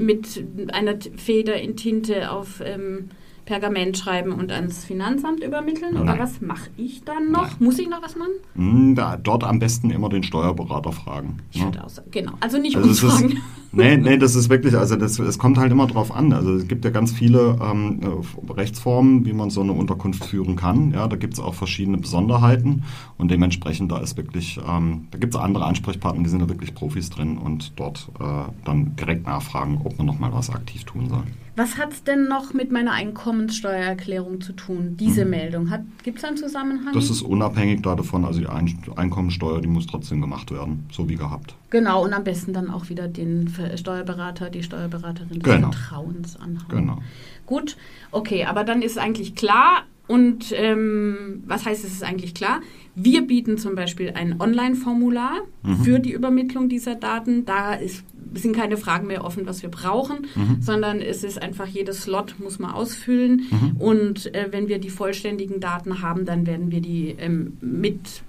mit 0.00 0.44
einer 0.72 0.94
Feder 1.16 1.60
in 1.60 1.76
Tinte 1.76 2.30
auf... 2.30 2.62
Ähm, 2.64 3.10
Pergament 3.46 3.96
schreiben 3.96 4.32
und 4.32 4.52
ans 4.52 4.84
Finanzamt 4.84 5.42
übermitteln? 5.42 5.94
Nein. 5.94 6.02
Oder 6.02 6.18
was 6.18 6.40
mache 6.40 6.68
ich 6.76 7.04
dann 7.04 7.30
noch? 7.30 7.46
Nein. 7.46 7.56
Muss 7.60 7.78
ich 7.78 7.88
noch 7.88 8.02
was 8.02 8.16
machen? 8.16 8.32
Hm, 8.56 8.94
da, 8.96 9.16
dort 9.16 9.44
am 9.44 9.60
besten 9.60 9.90
immer 9.90 10.08
den 10.08 10.24
Steuerberater 10.24 10.92
fragen. 10.92 11.38
Ich 11.52 11.60
ne? 11.60 11.66
würde 11.66 11.84
auch 11.84 11.88
sagen, 11.88 12.10
genau. 12.10 12.32
Also 12.40 12.58
nicht 12.58 12.76
also 12.76 12.88
uns 12.88 13.00
fragen. 13.00 13.30
Ist, 13.30 13.38
nee, 13.76 13.96
nee, 13.96 14.16
das 14.16 14.34
ist 14.34 14.48
wirklich, 14.48 14.76
also 14.76 14.96
das, 14.96 15.18
es 15.18 15.38
kommt 15.38 15.58
halt 15.58 15.70
immer 15.70 15.86
drauf 15.86 16.14
an. 16.14 16.32
Also 16.32 16.54
es 16.54 16.66
gibt 16.66 16.84
ja 16.84 16.90
ganz 16.90 17.12
viele 17.12 17.58
ähm, 17.62 18.00
Rechtsformen, 18.48 19.24
wie 19.26 19.32
man 19.32 19.50
so 19.50 19.60
eine 19.60 19.72
Unterkunft 19.72 20.24
führen 20.24 20.56
kann. 20.56 20.92
Ja, 20.92 21.08
da 21.08 21.16
gibt 21.16 21.34
es 21.34 21.40
auch 21.40 21.54
verschiedene 21.54 21.98
Besonderheiten 21.98 22.84
und 23.18 23.30
dementsprechend 23.30 23.92
da 23.92 23.98
ist 23.98 24.16
wirklich, 24.16 24.58
ähm, 24.68 25.08
da 25.10 25.18
gibt 25.18 25.34
es 25.34 25.40
andere 25.40 25.64
Ansprechpartner, 25.64 26.22
die 26.22 26.30
sind 26.30 26.40
da 26.40 26.48
wirklich 26.48 26.74
Profis 26.74 27.10
drin 27.10 27.38
und 27.38 27.72
dort 27.76 28.10
äh, 28.18 28.24
dann 28.64 28.96
direkt 28.96 29.26
nachfragen, 29.26 29.80
ob 29.84 29.96
man 29.98 30.06
nochmal 30.06 30.32
was 30.32 30.50
aktiv 30.50 30.84
tun 30.84 31.08
soll. 31.08 31.24
Was 31.56 31.78
hat 31.78 31.90
es 31.92 32.04
denn 32.04 32.28
noch 32.28 32.52
mit 32.52 32.70
meiner 32.70 32.92
Einkommenssteuererklärung 32.92 34.42
zu 34.42 34.52
tun, 34.52 34.98
diese 35.00 35.24
mhm. 35.24 35.30
Meldung? 35.30 35.72
Gibt 36.02 36.18
es 36.18 36.24
einen 36.24 36.36
Zusammenhang? 36.36 36.92
Das 36.92 37.08
ist 37.08 37.22
unabhängig 37.22 37.80
davon, 37.80 38.26
also 38.26 38.40
die 38.40 38.46
Einkommensteuer, 38.46 39.62
die 39.62 39.68
muss 39.68 39.86
trotzdem 39.86 40.20
gemacht 40.20 40.50
werden, 40.50 40.84
so 40.92 41.08
wie 41.08 41.16
gehabt. 41.16 41.54
Genau, 41.70 42.04
und 42.04 42.12
am 42.12 42.24
besten 42.24 42.52
dann 42.52 42.70
auch 42.70 42.90
wieder 42.90 43.08
den 43.08 43.48
Steuerberater, 43.76 44.50
die 44.50 44.62
Steuerberaterin 44.62 45.40
des 45.40 45.54
genau. 45.54 45.72
Vertrauens 45.72 46.36
anhauen. 46.36 46.68
Genau. 46.68 46.98
Gut, 47.46 47.76
okay, 48.10 48.44
aber 48.44 48.64
dann 48.64 48.82
ist 48.82 48.98
eigentlich 48.98 49.34
klar, 49.34 49.84
und 50.08 50.52
ähm, 50.54 51.42
was 51.46 51.66
heißt, 51.66 51.84
es 51.84 51.92
ist 51.92 52.04
eigentlich 52.04 52.34
klar? 52.34 52.60
Wir 52.94 53.26
bieten 53.26 53.58
zum 53.58 53.74
Beispiel 53.74 54.12
ein 54.14 54.40
Online-Formular 54.40 55.40
mhm. 55.62 55.76
für 55.78 55.98
die 55.98 56.12
Übermittlung 56.12 56.68
dieser 56.68 56.94
Daten. 56.94 57.44
Da 57.44 57.74
ist, 57.74 58.04
sind 58.34 58.54
keine 58.54 58.76
Fragen 58.76 59.08
mehr 59.08 59.24
offen, 59.24 59.46
was 59.46 59.62
wir 59.62 59.68
brauchen, 59.68 60.26
mhm. 60.34 60.58
sondern 60.60 61.00
es 61.00 61.24
ist 61.24 61.42
einfach 61.42 61.66
jedes 61.66 62.02
Slot 62.02 62.36
muss 62.38 62.58
man 62.58 62.70
ausfüllen. 62.70 63.46
Mhm. 63.50 63.76
Und 63.78 64.34
äh, 64.34 64.48
wenn 64.52 64.68
wir 64.68 64.78
die 64.78 64.90
vollständigen 64.90 65.58
Daten 65.58 66.02
haben, 66.02 66.24
dann 66.24 66.46
werden 66.46 66.70
wir 66.70 66.80
die 66.80 67.16
ähm, 67.18 67.56
mit 67.60 68.22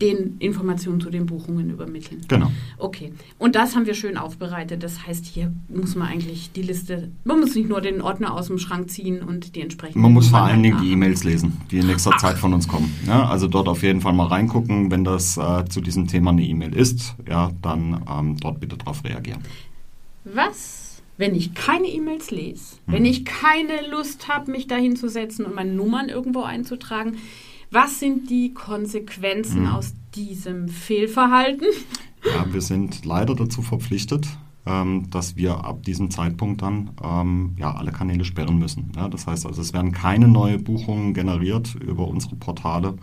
den 0.00 0.36
Informationen 0.38 1.00
zu 1.00 1.10
den 1.10 1.26
Buchungen 1.26 1.70
übermitteln. 1.70 2.20
Genau. 2.28 2.50
Okay. 2.78 3.12
Und 3.38 3.54
das 3.54 3.76
haben 3.76 3.86
wir 3.86 3.94
schön 3.94 4.16
aufbereitet. 4.16 4.82
Das 4.82 5.06
heißt, 5.06 5.26
hier 5.26 5.52
muss 5.68 5.94
man 5.94 6.08
eigentlich 6.08 6.52
die 6.52 6.62
Liste, 6.62 7.10
man 7.24 7.40
muss 7.40 7.54
nicht 7.54 7.68
nur 7.68 7.80
den 7.80 8.00
Ordner 8.00 8.32
aus 8.34 8.46
dem 8.46 8.58
Schrank 8.58 8.90
ziehen 8.90 9.22
und 9.22 9.54
die 9.54 9.60
entsprechenden. 9.60 10.00
Man 10.02 10.12
muss 10.12 10.28
vor 10.28 10.40
allen 10.40 10.62
Dingen 10.62 10.80
die 10.82 10.92
E-Mails 10.92 11.24
lesen, 11.24 11.60
die 11.70 11.78
in 11.78 11.86
nächster 11.86 12.16
Zeit 12.18 12.38
von 12.38 12.52
uns 12.54 12.66
kommen. 12.66 12.92
Ja, 13.06 13.28
also 13.28 13.46
dort 13.48 13.68
auf 13.68 13.82
jeden 13.82 14.00
Fall 14.00 14.12
mal 14.12 14.26
reingucken, 14.26 14.90
wenn 14.90 15.04
das 15.04 15.36
äh, 15.36 15.64
zu 15.68 15.80
diesem 15.80 16.06
Thema 16.06 16.30
eine 16.30 16.42
E-Mail 16.42 16.74
ist, 16.74 17.14
ja, 17.28 17.50
dann 17.60 18.02
ähm, 18.10 18.36
dort 18.38 18.60
bitte 18.60 18.76
darauf 18.76 19.04
reagieren. 19.04 19.40
Was, 20.24 21.02
wenn 21.18 21.34
ich 21.34 21.54
keine 21.54 21.88
E-Mails 21.88 22.30
lese, 22.30 22.76
Mhm. 22.86 22.92
wenn 22.92 23.04
ich 23.04 23.24
keine 23.24 23.86
Lust 23.90 24.28
habe, 24.28 24.50
mich 24.50 24.66
da 24.66 24.76
hinzusetzen 24.76 25.44
und 25.44 25.54
meine 25.54 25.72
Nummern 25.72 26.08
irgendwo 26.08 26.42
einzutragen, 26.42 27.16
was 27.72 27.98
sind 28.00 28.30
die 28.30 28.54
Konsequenzen 28.54 29.62
Mhm. 29.62 29.68
aus 29.68 29.94
diesem 30.14 30.68
Fehlverhalten? 30.68 31.66
Ja, 32.24 32.52
wir 32.52 32.60
sind 32.60 33.04
leider 33.04 33.34
dazu 33.34 33.62
verpflichtet, 33.62 34.28
ähm, 34.64 35.10
dass 35.10 35.34
wir 35.36 35.64
ab 35.64 35.82
diesem 35.82 36.10
Zeitpunkt 36.10 36.62
dann 36.62 36.90
ähm, 37.02 37.56
ja, 37.58 37.74
alle 37.74 37.90
Kanäle 37.90 38.24
sperren 38.24 38.58
müssen. 38.58 38.92
Ja, 38.94 39.08
das 39.08 39.26
heißt 39.26 39.46
also, 39.46 39.60
es 39.60 39.72
werden 39.72 39.90
keine 39.92 40.28
neue 40.28 40.58
Buchungen 40.58 41.14
generiert 41.14 41.74
über 41.74 42.06
unsere 42.06 42.36
Portale. 42.36 42.94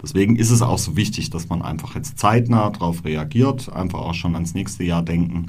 Deswegen 0.00 0.36
ist 0.36 0.50
es 0.50 0.62
auch 0.62 0.78
so 0.78 0.96
wichtig, 0.96 1.30
dass 1.30 1.48
man 1.48 1.60
einfach 1.60 1.96
jetzt 1.96 2.18
zeitnah 2.20 2.70
darauf 2.70 3.04
reagiert, 3.04 3.72
einfach 3.72 3.98
auch 3.98 4.14
schon 4.14 4.34
ans 4.36 4.54
nächste 4.54 4.84
Jahr 4.84 5.02
denken, 5.02 5.46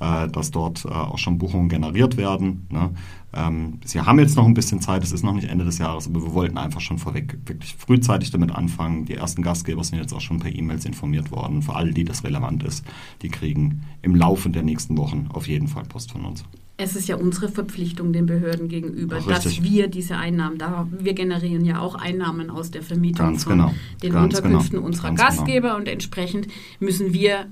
äh, 0.00 0.28
dass 0.28 0.50
dort 0.50 0.84
äh, 0.84 0.88
auch 0.88 1.18
schon 1.18 1.38
Buchungen 1.38 1.68
generiert 1.68 2.16
werden. 2.16 2.66
Ne? 2.70 2.90
Ähm, 3.32 3.80
Sie 3.84 4.00
haben 4.00 4.18
jetzt 4.18 4.36
noch 4.36 4.46
ein 4.46 4.54
bisschen 4.54 4.80
Zeit, 4.80 5.02
es 5.02 5.12
ist 5.12 5.22
noch 5.22 5.34
nicht 5.34 5.48
Ende 5.48 5.64
des 5.64 5.78
Jahres, 5.78 6.06
aber 6.06 6.22
wir 6.22 6.34
wollten 6.34 6.58
einfach 6.58 6.80
schon 6.80 6.98
vorweg 6.98 7.38
wirklich 7.46 7.74
frühzeitig 7.76 8.30
damit 8.30 8.52
anfangen. 8.52 9.04
Die 9.04 9.14
ersten 9.14 9.42
Gastgeber 9.42 9.82
sind 9.84 9.98
jetzt 9.98 10.12
auch 10.12 10.20
schon 10.20 10.38
per 10.38 10.54
E-Mails 10.54 10.84
informiert 10.84 11.30
worden. 11.30 11.62
Für 11.62 11.74
alle, 11.74 11.92
die 11.92 12.04
das 12.04 12.24
relevant 12.24 12.62
ist, 12.62 12.84
die 13.22 13.28
kriegen 13.28 13.84
im 14.02 14.14
Laufe 14.14 14.50
der 14.50 14.62
nächsten 14.62 14.96
Wochen 14.96 15.28
auf 15.32 15.48
jeden 15.48 15.68
Fall 15.68 15.84
Post 15.84 16.12
von 16.12 16.24
uns. 16.24 16.44
Es 16.76 16.96
ist 16.96 17.06
ja 17.08 17.14
unsere 17.14 17.48
Verpflichtung 17.48 18.12
den 18.12 18.26
Behörden 18.26 18.68
gegenüber, 18.68 19.18
Ach, 19.20 19.26
dass 19.26 19.62
wir 19.62 19.86
diese 19.86 20.16
Einnahmen, 20.16 20.58
da 20.58 20.88
wir 20.90 21.14
generieren 21.14 21.64
ja 21.64 21.78
auch 21.78 21.94
Einnahmen 21.94 22.50
aus 22.50 22.72
der 22.72 22.82
Vermietung 22.82 23.26
Ganz 23.26 23.44
von 23.44 23.52
genau. 23.52 23.74
den 24.02 24.12
Ganz 24.12 24.34
Unterkünften 24.34 24.78
genau. 24.78 24.86
unserer 24.86 25.08
Ganz 25.14 25.20
Gastgeber 25.20 25.76
und 25.76 25.86
entsprechend 25.86 26.48
müssen 26.80 27.12
wir 27.12 27.46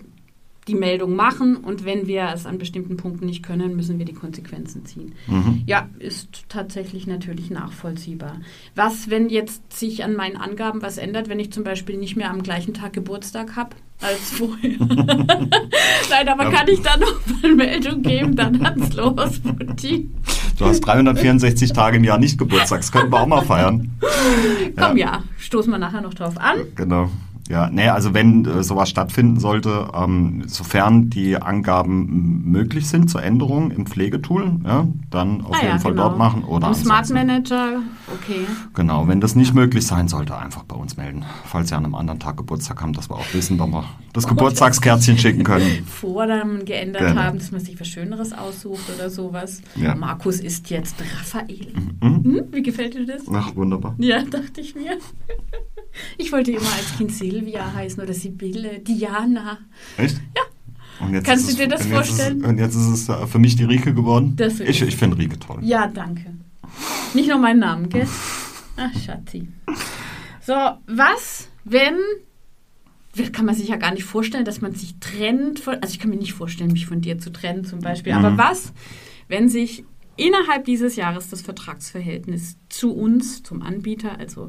die 0.69 0.75
Meldung 0.76 1.16
machen 1.16 1.57
und 1.57 1.85
wenn 1.85 2.07
wir 2.07 2.31
es 2.33 2.47
an 2.47 2.57
bestimmten 2.59 2.97
Punkten 2.97 3.26
nicht 3.26 3.42
können, 3.42 3.75
müssen 3.75 3.99
wir 3.99 4.04
die 4.07 4.12
Konsequenzen 4.12 4.85
ziehen. 4.87 5.12
Mhm. 5.26 5.62
Ja, 5.66 5.88
ist 5.99 6.45
tatsächlich 6.49 7.07
natürlich 7.09 7.50
nachvollziehbar. 7.50 8.37
Was, 8.76 9.11
wenn 9.11 9.28
jetzt 9.28 9.73
sich 9.76 10.04
an 10.04 10.14
meinen 10.14 10.37
Angaben 10.37 10.81
was 10.81 10.99
ändert, 10.99 11.28
wenn 11.28 11.40
ich 11.40 11.52
zum 11.52 11.64
Beispiel 11.64 11.97
nicht 11.99 12.14
mehr 12.16 12.31
am 12.31 12.45
gleichen 12.45 12.75
Tag 12.75 12.92
Geburtstag 12.92 13.57
habe 13.57 13.71
als 14.00 14.21
vorher? 14.31 14.71
Nein, 14.78 16.28
aber 16.28 16.45
Ja. 16.45 16.50
kann 16.50 16.69
ich 16.69 16.81
da 16.81 16.97
noch 16.97 17.21
mal 17.42 17.54
Meldung 17.57 18.02
geben? 18.02 18.37
Dann 18.37 18.62
hat's 18.64 18.95
los, 18.95 19.40
Mutti. 19.42 20.09
Du 20.59 20.64
hast 20.66 20.81
364 20.81 21.73
Tage 21.73 21.97
im 21.97 22.04
Jahr 22.04 22.19
nicht 22.19 22.38
Geburtstag, 22.38 22.81
das 22.81 22.92
können 22.92 23.11
wir 23.11 23.21
auch 23.21 23.26
mal 23.26 23.42
feiern. 23.42 23.90
Komm, 24.78 24.97
ja, 24.97 25.25
stoßen 25.38 25.73
wir 25.73 25.78
nachher 25.78 26.02
noch 26.02 26.14
drauf 26.14 26.38
an. 26.38 26.59
Genau. 26.76 27.11
Ja, 27.52 27.68
nee, 27.71 27.87
also 27.87 28.14
wenn 28.14 28.47
äh, 28.47 28.62
sowas 28.64 28.88
stattfinden 28.88 29.38
sollte, 29.38 29.88
ähm, 29.94 30.44
sofern 30.47 31.11
die 31.11 31.37
Angaben 31.37 32.44
möglich 32.50 32.88
sind 32.88 33.11
zur 33.11 33.23
Änderung 33.23 33.71
im 33.71 33.85
Pflegetool, 33.85 34.52
ja, 34.64 34.88
dann 35.11 35.42
auf 35.42 35.52
Ah 35.56 35.61
jeden 35.61 35.73
ja, 35.75 35.78
Fall 35.78 35.92
genau. 35.92 36.09
dort 36.09 36.16
machen 36.18 36.44
oder 36.44 36.68
Im 36.68 36.75
Smart 36.75 37.11
Manager, 37.11 37.80
okay. 38.09 38.47
Genau, 38.73 39.06
wenn 39.06 39.21
das 39.21 39.37
nicht 39.37 39.52
möglich 39.52 39.87
sein 39.87 40.09
sollte, 40.09 40.35
einfach 40.35 40.62
bei 40.64 40.76
uns 40.76 40.97
melden. 40.97 41.26
Falls 41.44 41.68
Sie 41.68 41.75
an 41.75 41.85
einem 41.85 41.94
anderen 41.94 42.21
Tag 42.21 42.38
Geburtstag 42.38 42.80
haben, 42.80 42.94
dass 42.94 43.11
wir 43.11 43.16
auch 43.16 43.35
wissen, 43.35 43.59
wann 43.59 43.71
wir 43.71 43.85
das 44.14 44.26
Geburtstagskärtchen 44.26 45.18
schicken 45.18 45.44
können. 45.44 45.85
Vornamen 45.87 46.64
geändert 46.64 47.02
Genau. 47.02 47.21
haben, 47.21 47.38
dass 47.38 47.52
man 47.52 47.61
sich 47.61 47.78
was 47.78 47.87
Schöneres 47.87 48.32
aussucht 48.32 48.85
oder 48.97 49.11
sowas. 49.11 49.61
Ja. 49.76 49.94
Markus 49.94 50.40
ist 50.40 50.71
jetzt 50.71 50.97
Raphael. 51.18 51.75
Mhm. 52.00 52.25
Hm? 52.25 52.44
Wie 52.50 52.62
gefällt 52.62 52.94
dir 52.94 53.04
das? 53.04 53.25
Ach, 53.30 53.54
wunderbar. 53.54 53.94
Ja, 53.99 54.23
dachte 54.30 54.62
ich 54.62 54.75
mir. 54.75 54.97
Ich 56.19 56.33
wollte 56.33 56.53
immer 56.53 56.73
als 56.77 56.97
Kind 56.97 57.13
Silvia 57.13 57.73
heißen 57.75 58.03
oder 58.03 58.15
Sibylle, 58.15 58.79
Diana. 58.81 59.59
Echt? 59.97 60.21
Ja. 60.37 60.43
Jetzt 61.11 61.25
Kannst 61.27 61.51
du 61.51 61.57
dir 61.57 61.69
das 61.69 61.81
jetzt 61.85 61.93
vorstellen? 61.93 62.41
Ist, 62.41 62.47
und 62.47 62.59
jetzt 62.59 62.75
ist 62.77 62.87
es 62.87 63.09
äh, 63.09 63.27
für 63.27 63.39
mich 63.39 63.57
die 63.57 63.65
Rike 63.65 63.93
geworden. 63.93 64.35
Das 64.37 64.55
ist 64.55 64.69
ich 64.69 64.83
ich 64.83 64.97
finde 64.97 65.19
Rike 65.19 65.39
toll. 65.39 65.59
Ja, 65.63 65.87
danke. 65.89 66.35
Nicht 67.15 67.29
nur 67.29 67.39
meinen 67.39 67.59
Namen, 67.61 67.89
gell? 67.89 68.07
Ach, 68.77 68.91
Schatzi. 69.05 69.49
So, 70.41 70.55
was, 70.87 71.49
wenn. 71.65 71.97
Kann 73.33 73.45
man 73.45 73.55
sich 73.55 73.69
ja 73.69 73.77
gar 73.77 73.93
nicht 73.93 74.05
vorstellen, 74.05 74.45
dass 74.47 74.61
man 74.63 74.75
sich 74.75 74.95
trennt. 75.01 75.61
Von, 75.61 75.75
also, 75.75 75.93
ich 75.93 75.99
kann 75.99 76.09
mir 76.11 76.17
nicht 76.17 76.33
vorstellen, 76.33 76.73
mich 76.73 76.87
von 76.87 77.01
dir 77.03 77.19
zu 77.19 77.31
trennen, 77.31 77.65
zum 77.65 77.81
Beispiel. 77.81 78.13
Aber 78.13 78.31
Mhm. 78.31 78.39
was, 78.39 78.73
wenn 79.29 79.49
sich 79.51 79.85
innerhalb 80.17 80.65
dieses 80.65 80.97
Jahres 80.97 81.29
das 81.29 81.43
Vertragsverhältnis 81.43 82.57
zu 82.69 82.95
uns, 82.95 83.43
zum 83.43 83.61
Anbieter, 83.61 84.19
also 84.19 84.49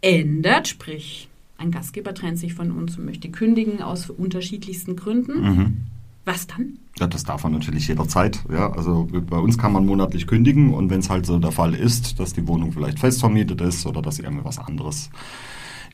ändert? 0.00 0.68
Sprich, 0.68 1.28
ein 1.56 1.70
Gastgeber 1.70 2.14
trennt 2.14 2.38
sich 2.38 2.54
von 2.54 2.70
uns 2.70 2.96
und 2.96 3.04
möchte 3.04 3.30
kündigen 3.30 3.82
aus 3.82 4.10
unterschiedlichsten 4.10 4.96
Gründen. 4.96 5.40
Mhm. 5.40 5.76
Was 6.24 6.46
dann? 6.46 6.78
Ja, 6.98 7.06
das 7.06 7.24
darf 7.24 7.42
man 7.44 7.52
natürlich 7.52 7.88
jederzeit. 7.88 8.44
Ja, 8.50 8.70
also 8.72 9.08
bei 9.10 9.38
uns 9.38 9.56
kann 9.56 9.72
man 9.72 9.86
monatlich 9.86 10.26
kündigen 10.26 10.74
und 10.74 10.90
wenn 10.90 11.00
es 11.00 11.08
halt 11.08 11.24
so 11.24 11.38
der 11.38 11.52
Fall 11.52 11.74
ist, 11.74 12.20
dass 12.20 12.34
die 12.34 12.46
Wohnung 12.46 12.72
vielleicht 12.72 12.98
fest 12.98 13.20
vermietet 13.20 13.60
ist 13.60 13.86
oder 13.86 14.02
dass 14.02 14.18
irgendwas 14.18 14.58
anderes 14.58 15.10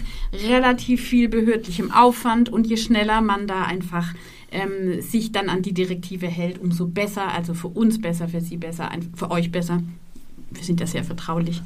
relativ 0.47 1.01
viel 1.01 1.29
behördlichem 1.29 1.91
Aufwand 1.91 2.49
und 2.49 2.67
je 2.67 2.77
schneller 2.77 3.21
man 3.21 3.47
da 3.47 3.63
einfach 3.63 4.13
ähm, 4.51 5.01
sich 5.01 5.31
dann 5.31 5.49
an 5.49 5.61
die 5.61 5.73
Direktive 5.73 6.27
hält, 6.27 6.59
umso 6.59 6.87
besser, 6.87 7.29
also 7.29 7.53
für 7.53 7.69
uns 7.69 8.01
besser, 8.01 8.27
für 8.27 8.41
Sie 8.41 8.57
besser, 8.57 8.89
für 9.15 9.31
euch 9.31 9.51
besser. 9.51 9.81
Wir 10.51 10.63
sind 10.63 10.79
ja 10.79 10.87
sehr 10.87 11.03
vertraulich. 11.03 11.61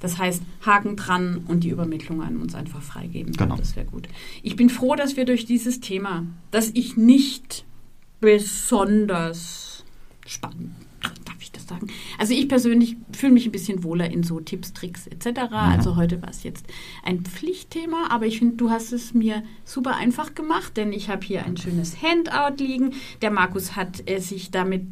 Das 0.00 0.18
heißt, 0.18 0.42
Haken 0.64 0.96
dran 0.96 1.44
und 1.48 1.64
die 1.64 1.70
Übermittlung 1.70 2.22
an 2.22 2.36
uns 2.36 2.54
einfach 2.54 2.80
freigeben. 2.80 3.32
Genau. 3.32 3.56
Das 3.56 3.74
wäre 3.74 3.86
gut. 3.86 4.08
Ich 4.42 4.54
bin 4.54 4.70
froh, 4.70 4.94
dass 4.94 5.16
wir 5.16 5.24
durch 5.24 5.44
dieses 5.44 5.80
Thema, 5.80 6.24
das 6.50 6.70
ich 6.74 6.96
nicht 6.96 7.64
besonders 8.20 9.84
spannend, 10.26 10.72
sagen? 11.68 11.88
Also 12.18 12.34
ich 12.34 12.48
persönlich 12.48 12.96
fühle 13.12 13.32
mich 13.32 13.46
ein 13.46 13.52
bisschen 13.52 13.84
wohler 13.84 14.10
in 14.10 14.22
so 14.22 14.40
Tipps, 14.40 14.72
Tricks 14.72 15.06
etc. 15.06 15.52
Also 15.52 15.96
heute 15.96 16.20
war 16.22 16.30
es 16.30 16.42
jetzt 16.42 16.66
ein 17.04 17.20
Pflichtthema, 17.20 18.08
aber 18.10 18.26
ich 18.26 18.38
finde, 18.38 18.56
du 18.56 18.70
hast 18.70 18.92
es 18.92 19.14
mir 19.14 19.42
super 19.64 19.96
einfach 19.96 20.34
gemacht, 20.34 20.76
denn 20.76 20.92
ich 20.92 21.08
habe 21.10 21.24
hier 21.24 21.44
ein 21.44 21.56
schönes 21.56 21.96
Handout 22.02 22.62
liegen. 22.62 22.94
Der 23.22 23.30
Markus 23.30 23.76
hat 23.76 24.08
äh, 24.08 24.18
sich 24.20 24.50
damit 24.50 24.82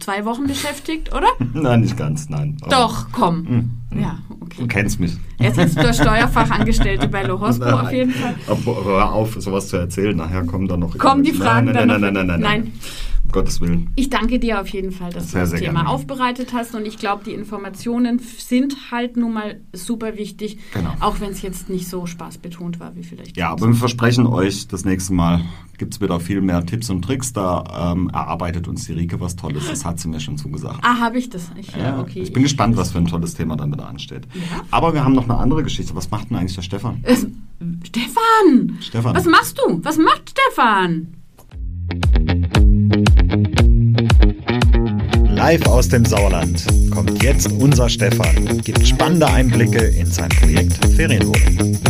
zwei 0.00 0.24
Wochen 0.24 0.46
beschäftigt, 0.46 1.14
oder? 1.14 1.28
Nein, 1.54 1.80
nicht 1.80 1.96
ganz, 1.96 2.28
nein. 2.28 2.58
Doch, 2.68 3.06
komm. 3.10 3.48
Hm. 3.48 4.00
Ja, 4.02 4.18
Du 4.56 4.64
okay. 4.64 4.66
kennst 4.68 5.00
mich. 5.00 5.16
Er 5.38 5.56
ist 5.56 5.76
der 5.76 5.92
Steuerfachangestellte 5.92 7.08
bei 7.08 7.22
Lohospo 7.22 7.64
auf 7.64 7.82
Nein. 7.84 7.94
jeden 7.94 8.12
Fall. 8.12 8.34
Aber 8.46 8.84
hör 8.84 9.12
auf, 9.12 9.36
sowas 9.38 9.68
zu 9.68 9.76
erzählen. 9.78 10.16
Nachher 10.16 10.44
kommen 10.44 10.68
da 10.68 10.76
noch. 10.76 10.96
Kommen 10.98 11.22
die 11.22 11.32
Fragen 11.32 11.66
nein, 11.66 11.74
dann 11.74 11.88
nein, 11.88 12.00
noch? 12.00 12.12
nein, 12.12 12.14
nein, 12.14 12.26
nein, 12.26 12.40
nein, 12.40 12.62
Nein. 12.64 12.72
Gottes 13.32 13.60
Willen. 13.60 13.90
Ich 13.96 14.10
danke 14.10 14.38
dir 14.38 14.60
auf 14.60 14.68
jeden 14.68 14.92
Fall, 14.92 15.10
dass 15.12 15.30
Sehr, 15.32 15.44
du 15.44 15.50
das 15.52 15.60
Thema 15.60 15.72
gerne. 15.80 15.88
aufbereitet 15.88 16.52
hast 16.52 16.74
und 16.74 16.86
ich 16.86 16.98
glaube, 16.98 17.24
die 17.24 17.32
Informationen 17.32 18.20
sind 18.38 18.90
halt 18.90 19.16
nun 19.16 19.32
mal 19.32 19.60
super 19.72 20.16
wichtig, 20.16 20.58
Genau. 20.74 20.92
auch 21.00 21.20
wenn 21.20 21.30
es 21.30 21.42
jetzt 21.42 21.68
nicht 21.68 21.88
so 21.88 22.06
spaßbetont 22.06 22.78
war 22.80 22.94
wie 22.94 23.02
vielleicht. 23.02 23.36
Ja, 23.36 23.50
aber 23.50 23.66
wir 23.68 23.74
versprechen 23.74 24.26
euch, 24.26 24.68
das 24.68 24.84
nächste 24.84 25.14
Mal 25.14 25.40
gibt 25.78 25.94
es 25.94 26.00
wieder 26.00 26.20
viel 26.20 26.40
mehr 26.42 26.64
Tipps 26.64 26.90
und 26.90 27.02
Tricks. 27.02 27.32
Da 27.32 27.92
ähm, 27.92 28.08
erarbeitet 28.12 28.68
uns 28.68 28.84
die 28.86 28.92
Rike 28.92 29.18
was 29.20 29.34
Tolles. 29.34 29.66
Das 29.68 29.84
hat 29.84 29.98
sie 29.98 30.06
mir 30.08 30.20
schon 30.20 30.36
zugesagt. 30.38 30.78
Ah, 30.82 30.98
habe 31.00 31.18
ich 31.18 31.28
das? 31.30 31.50
Ich, 31.58 31.74
Ja, 31.74 31.98
okay. 32.00 32.20
ich 32.22 32.32
bin 32.32 32.42
gespannt, 32.44 32.76
was 32.76 32.92
für 32.92 32.98
ein 32.98 33.06
tolles 33.06 33.34
Thema 33.34 33.56
dann 33.56 33.72
wieder 33.72 33.88
ansteht. 33.88 34.26
Ja. 34.34 34.62
Aber 34.70 34.94
wir 34.94 35.04
haben 35.04 35.14
noch 35.14 35.24
eine 35.24 35.36
andere 35.38 35.62
Geschichte. 35.64 35.94
Was 35.96 36.10
macht 36.10 36.30
denn 36.30 36.36
eigentlich 36.36 36.54
der 36.54 36.62
Stefan? 36.62 37.00
Es, 37.02 37.26
Stefan! 37.84 38.78
Stefan. 38.80 39.14
Was 39.16 39.24
machst 39.26 39.58
du? 39.58 39.80
Was 39.82 39.98
macht 39.98 40.30
Stefan? 40.30 41.08
Live 45.44 45.66
aus 45.66 45.88
dem 45.88 46.04
Sauerland 46.04 46.64
kommt 46.92 47.20
jetzt 47.20 47.50
unser 47.50 47.88
Stefan 47.88 48.48
und 48.48 48.64
gibt 48.64 48.86
spannende 48.86 49.26
Einblicke 49.26 49.86
in 49.86 50.06
sein 50.06 50.28
Projekt 50.28 50.74
Ferienwohnung. 50.94 51.80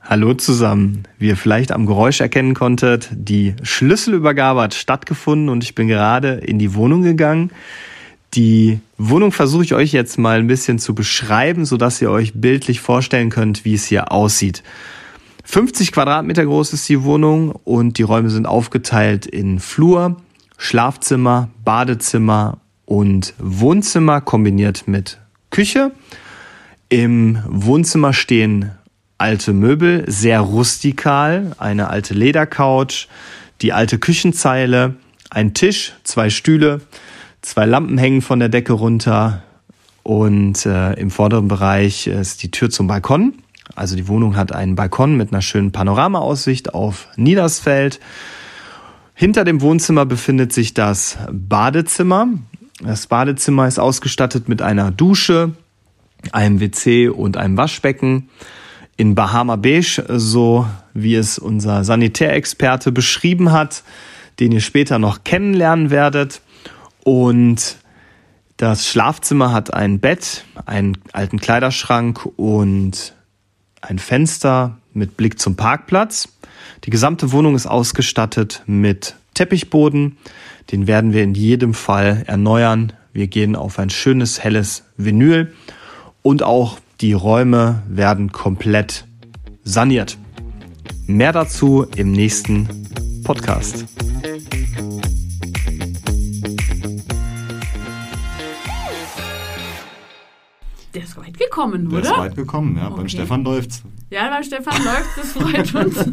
Hallo 0.00 0.34
zusammen. 0.34 1.02
Wie 1.18 1.26
ihr 1.26 1.36
vielleicht 1.36 1.72
am 1.72 1.86
Geräusch 1.86 2.20
erkennen 2.20 2.54
konntet, 2.54 3.08
die 3.10 3.56
Schlüsselübergabe 3.64 4.62
hat 4.62 4.74
stattgefunden 4.74 5.48
und 5.48 5.64
ich 5.64 5.74
bin 5.74 5.88
gerade 5.88 6.34
in 6.34 6.60
die 6.60 6.74
Wohnung 6.74 7.02
gegangen. 7.02 7.50
Die 8.34 8.80
Wohnung 8.98 9.32
versuche 9.32 9.64
ich 9.64 9.74
euch 9.74 9.92
jetzt 9.92 10.18
mal 10.18 10.38
ein 10.38 10.46
bisschen 10.46 10.78
zu 10.78 10.94
beschreiben, 10.94 11.64
sodass 11.64 12.02
ihr 12.02 12.10
euch 12.10 12.32
bildlich 12.34 12.80
vorstellen 12.80 13.30
könnt, 13.30 13.64
wie 13.64 13.74
es 13.74 13.86
hier 13.86 14.12
aussieht. 14.12 14.62
50 15.44 15.92
Quadratmeter 15.92 16.44
groß 16.44 16.72
ist 16.72 16.88
die 16.88 17.02
Wohnung 17.04 17.52
und 17.52 17.98
die 17.98 18.02
Räume 18.02 18.30
sind 18.30 18.46
aufgeteilt 18.46 19.26
in 19.26 19.60
Flur, 19.60 20.16
Schlafzimmer, 20.58 21.48
Badezimmer 21.64 22.58
und 22.84 23.32
Wohnzimmer 23.38 24.20
kombiniert 24.20 24.88
mit 24.88 25.18
Küche. 25.50 25.92
Im 26.88 27.42
Wohnzimmer 27.46 28.12
stehen 28.12 28.72
alte 29.18 29.52
Möbel, 29.52 30.04
sehr 30.08 30.40
rustikal, 30.40 31.52
eine 31.58 31.90
alte 31.90 32.14
Ledercouch, 32.14 33.08
die 33.62 33.72
alte 33.72 33.98
Küchenzeile, 33.98 34.96
ein 35.30 35.54
Tisch, 35.54 35.94
zwei 36.04 36.28
Stühle, 36.30 36.80
zwei 37.46 37.64
Lampen 37.64 37.96
hängen 37.96 38.22
von 38.22 38.40
der 38.40 38.48
Decke 38.48 38.72
runter 38.72 39.42
und 40.02 40.66
äh, 40.66 40.94
im 40.94 41.10
vorderen 41.10 41.48
Bereich 41.48 42.06
ist 42.08 42.42
die 42.42 42.50
Tür 42.50 42.70
zum 42.70 42.88
Balkon. 42.88 43.34
Also 43.74 43.96
die 43.96 44.08
Wohnung 44.08 44.36
hat 44.36 44.52
einen 44.52 44.74
Balkon 44.74 45.16
mit 45.16 45.32
einer 45.32 45.42
schönen 45.42 45.72
Panoramaaussicht 45.72 46.74
auf 46.74 47.08
Niedersfeld. 47.16 48.00
Hinter 49.14 49.44
dem 49.44 49.60
Wohnzimmer 49.60 50.06
befindet 50.06 50.52
sich 50.52 50.74
das 50.74 51.18
Badezimmer. 51.32 52.28
Das 52.82 53.06
Badezimmer 53.06 53.66
ist 53.66 53.78
ausgestattet 53.78 54.48
mit 54.48 54.60
einer 54.60 54.90
Dusche, 54.90 55.52
einem 56.32 56.60
WC 56.60 57.08
und 57.08 57.36
einem 57.36 57.56
Waschbecken 57.56 58.28
in 58.96 59.14
Bahama 59.14 59.56
Beige, 59.56 60.04
so 60.08 60.66
wie 60.94 61.14
es 61.14 61.38
unser 61.38 61.84
Sanitärexperte 61.84 62.92
beschrieben 62.92 63.52
hat, 63.52 63.84
den 64.40 64.52
ihr 64.52 64.60
später 64.60 64.98
noch 64.98 65.22
kennenlernen 65.24 65.90
werdet. 65.90 66.40
Und 67.06 67.76
das 68.56 68.88
Schlafzimmer 68.88 69.52
hat 69.52 69.72
ein 69.72 70.00
Bett, 70.00 70.44
einen 70.66 70.98
alten 71.12 71.38
Kleiderschrank 71.38 72.26
und 72.34 73.14
ein 73.80 74.00
Fenster 74.00 74.78
mit 74.92 75.16
Blick 75.16 75.38
zum 75.38 75.54
Parkplatz. 75.54 76.28
Die 76.82 76.90
gesamte 76.90 77.30
Wohnung 77.30 77.54
ist 77.54 77.68
ausgestattet 77.68 78.64
mit 78.66 79.14
Teppichboden. 79.34 80.16
Den 80.72 80.88
werden 80.88 81.12
wir 81.12 81.22
in 81.22 81.34
jedem 81.34 81.74
Fall 81.74 82.24
erneuern. 82.26 82.92
Wir 83.12 83.28
gehen 83.28 83.54
auf 83.54 83.78
ein 83.78 83.90
schönes 83.90 84.42
helles 84.42 84.82
Vinyl 84.96 85.54
und 86.22 86.42
auch 86.42 86.80
die 87.00 87.12
Räume 87.12 87.84
werden 87.88 88.32
komplett 88.32 89.04
saniert. 89.62 90.18
Mehr 91.06 91.30
dazu 91.30 91.86
im 91.94 92.10
nächsten 92.10 92.68
Podcast. 93.22 93.84
Gekommen, 101.56 101.88
Der 101.88 101.98
oder? 102.00 102.10
ist 102.10 102.18
weit 102.18 102.36
gekommen, 102.36 102.76
ja. 102.76 102.86
Okay. 102.88 102.96
Beim 102.98 103.08
Stefan 103.08 103.44
läuft's. 103.44 103.82
Ja, 104.10 104.28
beim 104.28 104.42
Stefan 104.44 104.84
läuft, 104.84 105.16
das 105.16 105.32
freut 105.32 105.74
uns. 105.74 106.12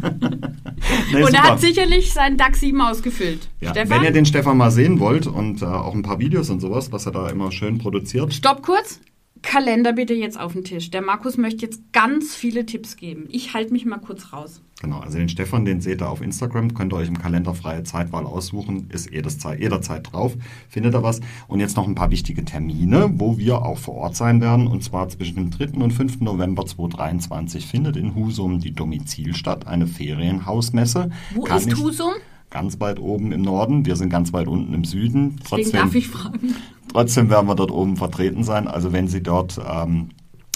Nee, 1.12 1.22
Und 1.22 1.32
er 1.32 1.42
hat 1.44 1.60
sicherlich 1.60 2.12
seinen 2.12 2.36
DAX 2.36 2.60
7 2.60 2.78
ausgefüllt. 2.80 3.48
ja, 3.60 3.70
Stefan, 3.70 3.90
wenn 3.98 4.04
ihr 4.04 4.10
den 4.12 4.26
Stefan 4.26 4.56
mal 4.58 4.70
sehen 4.70 5.00
wollt 5.00 5.26
und 5.26 5.62
äh, 5.62 5.64
auch 5.64 5.94
ein 5.94 6.02
paar 6.02 6.18
Videos 6.18 6.50
und 6.50 6.60
sowas, 6.60 6.92
was 6.92 7.06
er 7.06 7.12
da 7.12 7.28
immer 7.30 7.50
schön 7.52 7.78
produziert, 7.78 8.34
stopp 8.34 8.62
kurz. 8.62 9.00
Kalender 9.44 9.92
bitte 9.92 10.14
jetzt 10.14 10.40
auf 10.40 10.54
den 10.54 10.64
Tisch. 10.64 10.90
Der 10.90 11.02
Markus 11.02 11.36
möchte 11.36 11.64
jetzt 11.64 11.92
ganz 11.92 12.34
viele 12.34 12.66
Tipps 12.66 12.96
geben. 12.96 13.26
Ich 13.30 13.54
halte 13.54 13.72
mich 13.72 13.84
mal 13.84 13.98
kurz 13.98 14.32
raus. 14.32 14.60
Genau, 14.80 14.98
also 14.98 15.16
den 15.16 15.28
Stefan, 15.28 15.64
den 15.64 15.80
seht 15.80 16.02
ihr 16.02 16.08
auf 16.08 16.20
Instagram, 16.20 16.74
könnt 16.74 16.92
ihr 16.92 16.96
euch 16.96 17.08
im 17.08 17.18
Kalender 17.18 17.54
freie 17.54 17.84
Zeitwahl 17.84 18.26
aussuchen, 18.26 18.88
ist 18.90 19.10
jederzeit, 19.10 19.60
jederzeit 19.60 20.12
drauf, 20.12 20.36
findet 20.68 20.94
ihr 20.94 21.02
was. 21.02 21.20
Und 21.46 21.60
jetzt 21.60 21.76
noch 21.76 21.86
ein 21.86 21.94
paar 21.94 22.10
wichtige 22.10 22.44
Termine, 22.44 23.10
wo 23.14 23.38
wir 23.38 23.62
auch 23.62 23.78
vor 23.78 23.94
Ort 23.94 24.16
sein 24.16 24.40
werden. 24.40 24.66
Und 24.66 24.82
zwar 24.82 25.08
zwischen 25.08 25.36
dem 25.36 25.50
3. 25.50 25.78
und 25.82 25.92
5. 25.92 26.20
November 26.20 26.66
2023 26.66 27.66
findet 27.66 27.96
in 27.96 28.14
Husum 28.14 28.58
die 28.58 28.72
Domizil 28.72 29.34
statt, 29.34 29.66
eine 29.66 29.86
Ferienhausmesse. 29.86 31.10
Wo 31.34 31.42
Kann 31.42 31.58
ist 31.58 31.78
Husum? 31.78 32.12
Ganz 32.50 32.78
weit 32.80 33.00
oben 33.00 33.32
im 33.32 33.42
Norden, 33.42 33.84
wir 33.86 33.96
sind 33.96 34.10
ganz 34.10 34.32
weit 34.32 34.48
unten 34.48 34.74
im 34.74 34.84
Süden. 34.84 35.40
Deswegen 35.50 35.72
darf 35.72 35.94
ich 35.94 36.08
fragen. 36.08 36.54
Trotzdem 36.94 37.28
werden 37.28 37.48
wir 37.48 37.56
dort 37.56 37.72
oben 37.72 37.96
vertreten 37.96 38.44
sein. 38.44 38.68
Also 38.68 38.92
wenn 38.92 39.08
Sie 39.08 39.20
dort 39.20 39.60
ähm, 39.68 40.10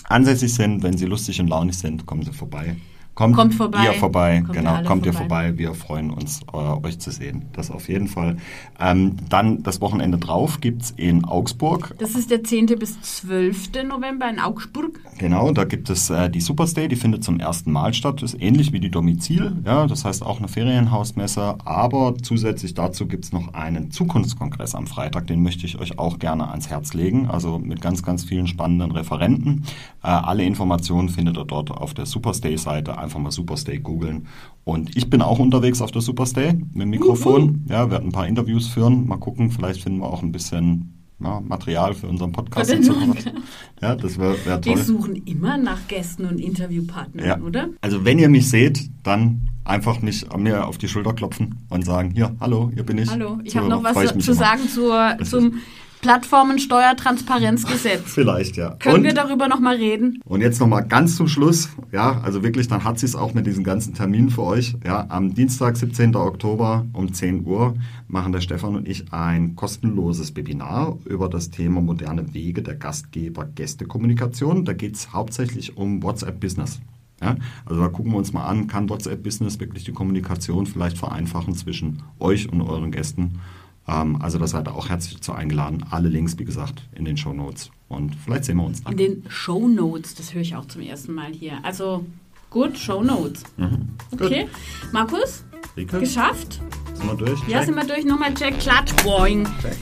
ansässig 0.04 0.54
sind, 0.54 0.84
wenn 0.84 0.96
Sie 0.96 1.04
lustig 1.04 1.40
und 1.40 1.48
launig 1.48 1.76
sind, 1.76 2.06
kommen 2.06 2.22
Sie 2.22 2.32
vorbei. 2.32 2.76
Kommt, 3.18 3.34
Kommt 3.34 3.54
vorbei. 3.56 3.84
Ihr 3.84 3.94
vorbei, 3.94 4.42
Kommt 4.46 4.50
ihr 4.50 4.60
genau, 4.60 4.74
alle 4.74 4.86
kommt 4.86 5.04
ihr 5.04 5.12
vorbei. 5.12 5.46
vorbei. 5.46 5.58
Wir 5.58 5.74
freuen 5.74 6.10
uns, 6.10 6.40
äh, 6.52 6.56
euch 6.56 7.00
zu 7.00 7.10
sehen. 7.10 7.46
Das 7.52 7.68
auf 7.68 7.88
jeden 7.88 8.06
Fall. 8.06 8.36
Ähm, 8.78 9.16
dann 9.28 9.64
das 9.64 9.80
Wochenende 9.80 10.18
drauf 10.18 10.60
gibt's 10.60 10.94
in 10.96 11.24
Augsburg. 11.24 11.96
Das 11.98 12.14
ist 12.14 12.30
der 12.30 12.44
10. 12.44 12.66
bis 12.78 13.00
12. 13.00 13.82
November 13.88 14.30
in 14.30 14.38
Augsburg. 14.38 15.00
Genau, 15.18 15.50
da 15.50 15.64
gibt 15.64 15.90
es 15.90 16.10
äh, 16.10 16.30
die 16.30 16.40
Superstay, 16.40 16.86
die 16.86 16.94
findet 16.94 17.24
zum 17.24 17.40
ersten 17.40 17.72
Mal 17.72 17.92
statt. 17.92 18.22
Ist 18.22 18.40
ähnlich 18.40 18.72
wie 18.72 18.78
die 18.78 18.88
Domizil, 18.88 19.50
ja, 19.64 19.88
das 19.88 20.04
heißt 20.04 20.24
auch 20.24 20.38
eine 20.38 20.46
Ferienhausmesse. 20.46 21.56
Aber 21.64 22.14
zusätzlich 22.22 22.74
dazu 22.74 23.08
gibt's 23.08 23.32
noch 23.32 23.52
einen 23.52 23.90
Zukunftskongress 23.90 24.76
am 24.76 24.86
Freitag, 24.86 25.26
den 25.26 25.42
möchte 25.42 25.66
ich 25.66 25.80
euch 25.80 25.98
auch 25.98 26.20
gerne 26.20 26.52
ans 26.52 26.70
Herz 26.70 26.94
legen. 26.94 27.28
Also 27.28 27.58
mit 27.58 27.80
ganz, 27.80 28.04
ganz 28.04 28.22
vielen 28.22 28.46
spannenden 28.46 28.92
Referenten. 28.92 29.64
Äh, 30.04 30.06
alle 30.06 30.44
Informationen 30.44 31.08
findet 31.08 31.36
ihr 31.36 31.44
dort 31.44 31.72
auf 31.72 31.94
der 31.94 32.06
Superstay-Seite. 32.06 32.96
Einfach 33.08 33.20
mal 33.20 33.30
Superstay 33.30 33.78
googeln. 33.78 34.26
Und 34.64 34.94
ich 34.94 35.08
bin 35.08 35.22
auch 35.22 35.38
unterwegs 35.38 35.80
auf 35.80 35.90
der 35.90 36.02
Superstay 36.02 36.52
mit 36.52 36.82
dem 36.82 36.90
Mikrofon. 36.90 37.64
Ja, 37.66 37.90
werde 37.90 38.04
ein 38.04 38.12
paar 38.12 38.26
Interviews 38.26 38.66
führen. 38.66 39.08
Mal 39.08 39.16
gucken, 39.16 39.50
vielleicht 39.50 39.82
finden 39.82 40.00
wir 40.00 40.12
auch 40.12 40.22
ein 40.22 40.30
bisschen 40.30 40.92
ja, 41.18 41.40
Material 41.40 41.94
für 41.94 42.06
unseren 42.06 42.32
Podcast. 42.32 42.70
In 42.70 42.82
Zukunft. 42.82 43.32
Ja, 43.80 43.96
das 43.96 44.18
wäre 44.18 44.36
wär 44.44 44.60
toll. 44.60 44.76
Wir 44.76 44.84
suchen 44.84 45.16
immer 45.24 45.56
nach 45.56 45.88
Gästen 45.88 46.26
und 46.26 46.38
Interviewpartnern, 46.38 47.26
Ja. 47.26 47.40
oder? 47.40 47.70
Also 47.80 48.04
wenn 48.04 48.18
ihr 48.18 48.28
mich 48.28 48.50
seht, 48.50 48.90
dann 49.04 49.48
einfach 49.64 50.02
mich 50.02 50.26
mir 50.36 50.66
auf 50.66 50.76
die 50.76 50.88
Schulter 50.88 51.14
klopfen 51.14 51.56
und 51.70 51.86
sagen, 51.86 52.10
hier, 52.10 52.36
hallo, 52.38 52.70
hier 52.74 52.82
bin 52.82 52.98
ich. 52.98 53.10
Hallo, 53.10 53.38
ich 53.42 53.56
habe 53.56 53.68
noch 53.68 53.82
was 53.84 54.18
zu 54.18 54.34
sagen 54.34 54.68
zur, 54.68 55.16
zum 55.24 55.54
Plattformensteuertransparenzgesetz. 56.00 58.02
Vielleicht, 58.06 58.56
ja. 58.56 58.76
Können 58.78 58.96
und, 58.96 59.04
wir 59.04 59.14
darüber 59.14 59.48
nochmal 59.48 59.76
reden? 59.76 60.20
und 60.24 60.40
jetzt 60.40 60.60
nochmal 60.60 60.86
ganz 60.86 61.16
zum 61.16 61.28
Schluss, 61.28 61.70
ja, 61.92 62.20
also 62.22 62.42
wirklich, 62.42 62.68
dann 62.68 62.84
hat 62.84 62.98
sie 62.98 63.06
es 63.06 63.16
auch 63.16 63.34
mit 63.34 63.46
diesen 63.46 63.64
ganzen 63.64 63.94
Terminen 63.94 64.30
für 64.30 64.42
euch. 64.42 64.76
Ja, 64.84 65.06
am 65.08 65.34
Dienstag, 65.34 65.76
17. 65.76 66.14
Oktober 66.16 66.86
um 66.92 67.12
10 67.12 67.44
Uhr 67.44 67.74
machen 68.06 68.32
der 68.32 68.40
Stefan 68.40 68.76
und 68.76 68.88
ich 68.88 69.12
ein 69.12 69.56
kostenloses 69.56 70.36
Webinar 70.36 70.96
über 71.04 71.28
das 71.28 71.50
Thema 71.50 71.80
moderne 71.80 72.34
Wege 72.34 72.62
der 72.62 72.76
Gastgeber-Gäste-Kommunikation. 72.76 74.64
Da 74.64 74.72
geht 74.72 74.94
es 74.94 75.12
hauptsächlich 75.12 75.76
um 75.76 76.02
WhatsApp-Business. 76.02 76.80
Ja, 77.20 77.34
also 77.66 77.82
da 77.82 77.88
gucken 77.88 78.12
wir 78.12 78.18
uns 78.18 78.32
mal 78.32 78.44
an, 78.44 78.68
kann 78.68 78.88
WhatsApp 78.88 79.24
Business 79.24 79.58
wirklich 79.58 79.84
die 79.84 79.92
Kommunikation 79.92 80.66
vielleicht 80.66 80.98
vereinfachen 80.98 81.54
zwischen 81.54 82.02
euch 82.20 82.52
und 82.52 82.62
euren 82.62 82.92
Gästen? 82.92 83.40
Ähm, 83.88 84.20
also 84.20 84.38
da 84.38 84.46
seid 84.46 84.68
ihr 84.68 84.74
auch 84.74 84.88
herzlich 84.88 85.14
dazu 85.16 85.32
eingeladen. 85.32 85.84
Alle 85.90 86.08
Links, 86.08 86.38
wie 86.38 86.44
gesagt, 86.44 86.82
in 86.94 87.04
den 87.04 87.16
Show 87.16 87.32
Notes. 87.32 87.70
Und 87.88 88.14
vielleicht 88.14 88.44
sehen 88.44 88.58
wir 88.58 88.64
uns 88.64 88.82
dann. 88.84 88.92
In 88.92 88.98
den 88.98 89.24
Show 89.28 89.66
Notes, 89.66 90.14
das 90.14 90.34
höre 90.34 90.42
ich 90.42 90.54
auch 90.54 90.66
zum 90.66 90.82
ersten 90.82 91.14
Mal 91.14 91.32
hier. 91.32 91.54
Also 91.62 92.04
gut, 92.50 92.78
Show 92.78 93.02
Notes. 93.02 93.42
Mhm. 93.56 93.88
Okay. 94.12 94.46
Markus, 94.92 95.44
Rike, 95.76 96.00
geschafft? 96.00 96.60
sind 96.94 97.06
wir 97.06 97.14
durch? 97.16 97.40
Ja, 97.48 97.58
Check. 97.58 97.66
sind 97.66 97.76
wir 97.76 97.84
durch. 97.86 98.04
Nochmal 98.04 98.34
Jack 98.38 98.58
Klatsch. 98.60 98.92
Boing. 99.02 99.44
Check. 99.62 99.76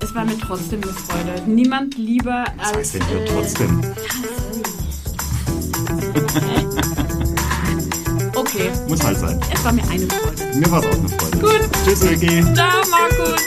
Es 0.00 0.12
war 0.14 0.24
mir 0.24 0.36
trotzdem 0.38 0.82
eine 0.82 0.92
Freude. 0.92 1.42
Niemand 1.46 1.96
lieber 1.96 2.44
Was 2.56 2.68
als. 2.68 2.76
heißt 2.78 2.94
denn 2.96 3.06
hier 3.06 3.20
äh, 3.20 3.26
trotzdem? 3.26 3.82
Okay, 8.54 8.70
Muss 8.86 9.02
halt 9.02 9.18
sein. 9.18 9.40
es 9.52 9.64
war 9.64 9.72
mir 9.72 9.82
eine 9.88 10.06
Freude. 10.06 10.56
Mir 10.56 10.70
war 10.70 10.80
es 10.80 10.86
auch 10.86 10.98
eine 10.98 11.08
Freude. 11.08 11.38
Gut. 11.38 11.60
Tschüss, 11.84 12.02
Ulgi. 12.02 12.44
Ciao, 12.54 12.82
Markus. 12.90 13.40